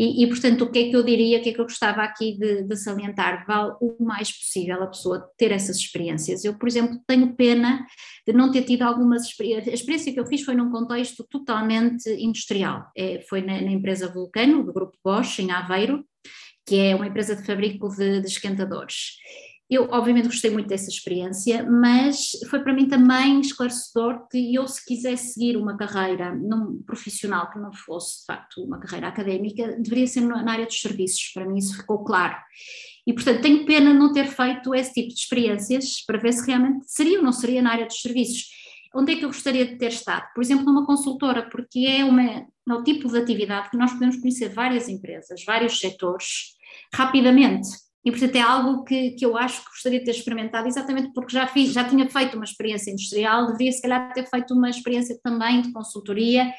E, 0.00 0.24
e, 0.24 0.26
portanto, 0.26 0.62
o 0.62 0.70
que 0.70 0.78
é 0.78 0.88
que 0.88 0.96
eu 0.96 1.02
diria, 1.02 1.38
o 1.38 1.42
que 1.42 1.50
é 1.50 1.52
que 1.52 1.60
eu 1.60 1.66
gostava 1.66 2.00
aqui 2.02 2.34
de, 2.38 2.62
de, 2.62 2.74
salientar? 2.74 3.44
Vale 3.46 3.74
o 3.82 4.02
mais 4.02 4.32
possível 4.32 4.82
a 4.82 4.86
pessoa 4.86 5.30
ter 5.36 5.52
essas 5.52 5.76
experiências. 5.76 6.42
Eu, 6.42 6.58
por 6.58 6.66
exemplo, 6.66 6.98
tenho 7.06 7.36
pena 7.36 7.86
de 8.26 8.32
não 8.32 8.50
ter 8.50 8.62
tido 8.62 8.80
algumas 8.80 9.26
experiências. 9.26 9.68
A 9.68 9.74
experiência 9.74 10.10
que 10.10 10.18
eu 10.18 10.24
fiz 10.24 10.40
foi 10.40 10.54
num 10.54 10.70
contexto 10.70 11.22
totalmente 11.28 12.08
industrial. 12.12 12.90
É, 12.96 13.20
foi 13.28 13.42
na, 13.42 13.60
na, 13.60 13.72
empresa 13.72 14.10
Vulcano, 14.10 14.64
do 14.64 14.72
grupo 14.72 14.96
Bosch, 15.04 15.38
em 15.40 15.50
Aveiro, 15.50 16.02
que 16.66 16.76
é 16.76 16.96
uma 16.96 17.06
empresa 17.06 17.36
de 17.36 17.44
fabrico 17.44 17.86
de, 17.90 18.22
de 18.22 18.26
esquentadores. 18.26 19.16
Eu, 19.70 19.88
obviamente, 19.92 20.26
gostei 20.26 20.50
muito 20.50 20.66
dessa 20.66 20.90
experiência, 20.90 21.62
mas 21.62 22.32
foi 22.50 22.58
para 22.58 22.74
mim 22.74 22.88
também 22.88 23.40
esclarecedor 23.40 24.26
que 24.28 24.52
eu, 24.52 24.66
se 24.66 24.84
quisesse 24.84 25.34
seguir 25.34 25.56
uma 25.56 25.76
carreira 25.76 26.34
num 26.34 26.82
profissional 26.82 27.48
que 27.52 27.58
não 27.60 27.72
fosse, 27.72 28.18
de 28.20 28.26
facto, 28.26 28.64
uma 28.64 28.80
carreira 28.80 29.06
académica, 29.06 29.76
deveria 29.78 30.08
ser 30.08 30.22
na 30.22 30.50
área 30.50 30.66
dos 30.66 30.80
serviços. 30.80 31.30
Para 31.32 31.46
mim, 31.46 31.58
isso 31.58 31.76
ficou 31.76 32.02
claro. 32.02 32.36
E, 33.06 33.12
portanto, 33.12 33.42
tenho 33.42 33.64
pena 33.64 33.94
não 33.94 34.12
ter 34.12 34.26
feito 34.26 34.74
esse 34.74 34.92
tipo 34.92 35.08
de 35.08 35.14
experiências 35.14 36.04
para 36.04 36.18
ver 36.18 36.32
se 36.32 36.44
realmente 36.44 36.90
seria 36.90 37.18
ou 37.18 37.24
não 37.24 37.32
seria 37.32 37.62
na 37.62 37.70
área 37.70 37.86
dos 37.86 38.00
serviços. 38.00 38.48
Onde 38.92 39.12
é 39.12 39.16
que 39.16 39.24
eu 39.24 39.28
gostaria 39.28 39.64
de 39.64 39.76
ter 39.76 39.92
estado? 39.92 40.26
Por 40.34 40.42
exemplo, 40.42 40.64
numa 40.64 40.84
consultora, 40.84 41.48
porque 41.48 41.86
é, 41.86 42.04
uma, 42.04 42.24
é 42.24 42.44
o 42.66 42.82
tipo 42.82 43.08
de 43.08 43.18
atividade 43.18 43.70
que 43.70 43.76
nós 43.76 43.92
podemos 43.92 44.16
conhecer 44.16 44.48
várias 44.48 44.88
empresas, 44.88 45.44
vários 45.44 45.78
setores 45.78 46.56
rapidamente. 46.92 47.68
E, 48.04 48.10
portanto, 48.10 48.34
é 48.34 48.40
algo 48.40 48.82
que, 48.82 49.10
que 49.10 49.26
eu 49.26 49.36
acho 49.36 49.62
que 49.62 49.70
gostaria 49.70 49.98
de 49.98 50.06
ter 50.06 50.12
experimentado, 50.12 50.66
exatamente 50.66 51.12
porque 51.12 51.32
já, 51.32 51.46
fiz, 51.46 51.72
já 51.72 51.84
tinha 51.84 52.08
feito 52.08 52.34
uma 52.34 52.44
experiência 52.44 52.90
industrial, 52.90 53.46
deveria, 53.48 53.72
se 53.72 53.82
calhar, 53.82 54.12
ter 54.14 54.26
feito 54.26 54.54
uma 54.54 54.70
experiência 54.70 55.18
também 55.22 55.60
de 55.60 55.70
consultoria, 55.70 56.50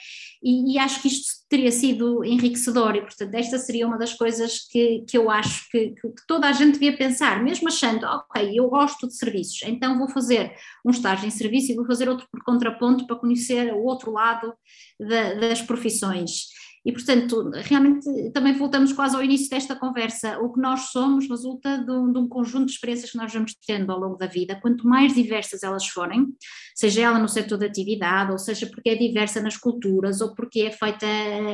e, 0.43 0.73
e 0.73 0.79
acho 0.79 1.01
que 1.01 1.07
isto 1.07 1.41
teria 1.49 1.71
sido 1.71 2.23
enriquecedor. 2.23 2.95
E, 2.95 3.01
portanto, 3.01 3.33
esta 3.33 3.57
seria 3.57 3.87
uma 3.87 3.97
das 3.97 4.13
coisas 4.13 4.67
que, 4.69 5.03
que 5.07 5.17
eu 5.17 5.31
acho 5.31 5.67
que, 5.71 5.89
que, 5.89 6.13
toda 6.27 6.47
a 6.47 6.51
gente 6.51 6.73
devia 6.73 6.95
pensar, 6.95 7.43
mesmo 7.43 7.67
achando, 7.67 8.05
ok, 8.05 8.51
eu 8.53 8.69
gosto 8.69 9.07
de 9.07 9.15
serviços, 9.15 9.61
então 9.63 9.97
vou 9.97 10.09
fazer 10.09 10.53
um 10.85 10.91
estágio 10.91 11.25
em 11.25 11.31
serviço 11.31 11.71
e 11.71 11.75
vou 11.75 11.85
fazer 11.85 12.07
outro 12.07 12.27
por 12.31 12.43
contraponto 12.43 13.07
para 13.07 13.15
conhecer 13.15 13.73
o 13.73 13.83
outro 13.83 14.11
lado 14.11 14.53
da, 14.99 15.33
das 15.33 15.61
profissões. 15.61 16.60
E, 16.83 16.91
portanto, 16.91 17.51
realmente 17.53 18.31
também 18.31 18.53
voltamos 18.53 18.91
quase 18.91 19.15
ao 19.15 19.23
início 19.23 19.49
desta 19.49 19.75
conversa. 19.75 20.39
O 20.39 20.51
que 20.51 20.59
nós 20.59 20.91
somos 20.91 21.29
resulta 21.29 21.77
de 21.77 21.91
um, 21.91 22.11
de 22.11 22.17
um, 22.17 22.27
conjunto 22.27 22.65
de 22.65 22.71
experiências 22.71 23.11
que 23.11 23.17
nós 23.17 23.31
vamos 23.31 23.55
tendo 23.65 23.91
ao 23.91 23.99
longo 23.99 24.17
da 24.17 24.25
vida. 24.25 24.59
Quanto 24.59 24.87
mais 24.87 25.13
diversas 25.13 25.61
elas 25.61 25.87
forem, 25.87 26.27
seja 26.75 27.01
ela 27.01 27.19
no 27.19 27.27
setor 27.27 27.59
de 27.59 27.67
atividade, 27.67 28.31
ou 28.31 28.39
seja 28.39 28.65
porque 28.65 28.89
é 28.89 28.95
diversa 28.95 29.39
nas 29.41 29.57
culturas, 29.57 30.21
ou 30.21 30.33
porque 30.33 30.61
é 30.61 30.71
feita 30.71 31.05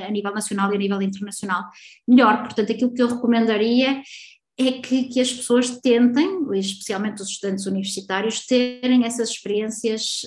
a 0.08 0.10
nível 0.10 0.34
nacional 0.34 0.72
e 0.72 0.76
a 0.76 0.80
nível 0.80 1.02
internacional, 1.02 1.66
melhor. 2.08 2.44
Portanto, 2.44 2.72
aquilo 2.72 2.94
que 2.94 3.02
eu 3.02 3.08
recomendaria 3.08 4.02
é 4.58 4.72
que, 4.72 5.04
que, 5.10 5.20
as 5.20 5.32
pessoas 5.32 5.80
tentem, 5.82 6.48
especialmente 6.54 7.22
os 7.22 7.30
estudantes 7.30 7.66
universitários, 7.68 8.46
terem 8.46 9.06
essas 9.06 9.30
experiências 9.30 10.22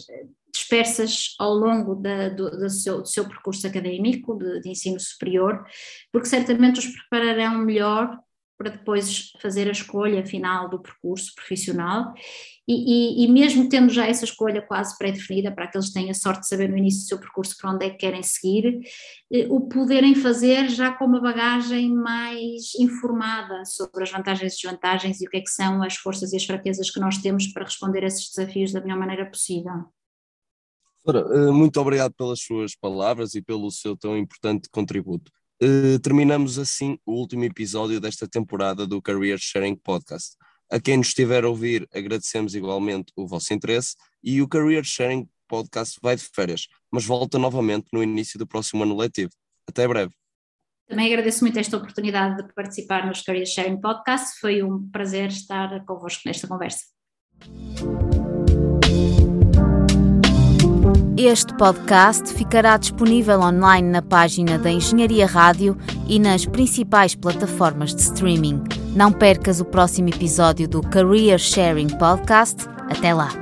dispersas 0.60 1.34
ao 1.38 1.54
longo 1.54 1.94
da, 1.94 2.28
do, 2.28 2.50
do, 2.50 2.70
seu, 2.70 3.02
do, 3.02 3.08
seu, 3.08 3.26
percurso 3.26 3.66
académico 3.66 4.36
de, 4.36 4.60
de, 4.60 4.68
ensino 4.68 5.00
superior, 5.00 5.64
porque 6.12 6.28
certamente 6.28 6.78
os 6.78 6.86
prepararão 6.86 7.58
melhor 7.58 8.18
para 8.60 8.70
depois 8.70 9.32
fazer 9.40 9.68
a 9.68 9.72
escolha 9.72 10.26
final 10.26 10.68
do 10.68 10.78
percurso 10.78 11.34
profissional 11.34 12.12
e, 12.68 13.22
e, 13.22 13.24
e 13.24 13.28
mesmo 13.32 13.70
tendo 13.70 13.90
já 13.90 14.06
essa 14.06 14.26
escolha 14.26 14.60
quase 14.60 14.96
pré-definida 14.98 15.50
para 15.50 15.66
que 15.66 15.78
têm 15.92 16.10
a 16.10 16.14
sorte 16.14 16.42
de 16.42 16.48
saber 16.48 16.68
no 16.68 16.76
início 16.76 17.00
do 17.00 17.08
seu 17.08 17.18
percurso 17.18 17.56
para 17.56 17.72
onde 17.72 17.86
é 17.86 17.90
que 17.90 17.96
querem 17.96 18.22
seguir, 18.22 18.80
eh, 19.32 19.46
o 19.48 19.62
poderem 19.62 20.14
fazer 20.14 20.68
já 20.68 20.92
com 20.92 21.06
uma 21.06 21.22
bagagem 21.22 21.90
mais 21.90 22.74
informada 22.78 23.64
sobre 23.64 24.02
as 24.02 24.10
vantagens 24.10 24.52
e 24.52 24.56
desvantagens 24.62 25.22
e 25.22 25.26
o 25.26 25.30
que 25.30 25.38
é 25.38 25.40
que 25.40 25.50
são 25.50 25.82
as 25.82 25.96
forças 25.96 26.34
e 26.34 26.36
as 26.36 26.44
fraquezas 26.44 26.90
que 26.90 27.00
nós 27.00 27.16
temos 27.16 27.46
para 27.48 27.64
responder 27.64 28.04
a 28.04 28.08
esses 28.08 28.28
desafios 28.28 28.72
da 28.72 28.82
melhor 28.82 28.98
maneira 28.98 29.24
possível. 29.24 29.90
Eh, 31.08 31.50
muito 31.50 31.80
obrigado 31.80 32.12
pelas 32.14 32.40
suas 32.40 32.74
palavras 32.74 33.34
e 33.34 33.42
pelo 33.42 33.70
seu 33.70 33.96
tão 33.96 34.16
importante 34.16 34.68
contributo. 34.70 35.32
Eh, 35.62 35.98
terminamos 36.02 36.58
assim 36.58 36.98
o 37.04 37.12
último 37.12 37.44
episódio 37.44 38.00
desta 38.00 38.28
temporada 38.28 38.86
do 38.86 39.00
Career 39.00 39.38
Sharing 39.38 39.76
Podcast. 39.76 40.36
A 40.70 40.78
quem 40.78 40.96
nos 40.96 41.08
estiver 41.08 41.44
a 41.44 41.48
ouvir, 41.48 41.88
agradecemos 41.92 42.54
igualmente 42.54 43.12
o 43.16 43.26
vosso 43.26 43.52
interesse 43.52 43.96
e 44.22 44.40
o 44.40 44.48
Career 44.48 44.84
Sharing 44.84 45.28
Podcast 45.48 45.98
vai 46.00 46.14
de 46.14 46.22
férias, 46.22 46.68
mas 46.92 47.04
volta 47.04 47.38
novamente 47.38 47.88
no 47.92 48.02
início 48.02 48.38
do 48.38 48.46
próximo 48.46 48.84
ano 48.84 48.96
letivo. 48.96 49.32
Até 49.68 49.86
breve. 49.88 50.14
Também 50.86 51.06
agradeço 51.06 51.44
muito 51.44 51.58
esta 51.58 51.76
oportunidade 51.76 52.42
de 52.42 52.52
participar 52.54 53.06
nos 53.06 53.22
Career 53.22 53.46
Sharing 53.46 53.80
Podcast. 53.80 54.40
Foi 54.40 54.62
um 54.62 54.88
prazer 54.90 55.28
estar 55.28 55.84
convosco 55.84 56.22
nesta 56.26 56.48
conversa. 56.48 56.84
Este 61.22 61.52
podcast 61.52 62.32
ficará 62.32 62.78
disponível 62.78 63.40
online 63.40 63.90
na 63.90 64.00
página 64.00 64.58
da 64.58 64.70
Engenharia 64.70 65.26
Rádio 65.26 65.76
e 66.08 66.18
nas 66.18 66.46
principais 66.46 67.14
plataformas 67.14 67.94
de 67.94 68.00
streaming. 68.00 68.64
Não 68.96 69.12
percas 69.12 69.60
o 69.60 69.66
próximo 69.66 70.08
episódio 70.08 70.66
do 70.66 70.80
Career 70.80 71.38
Sharing 71.38 71.88
Podcast. 71.98 72.66
Até 72.88 73.12
lá! 73.12 73.39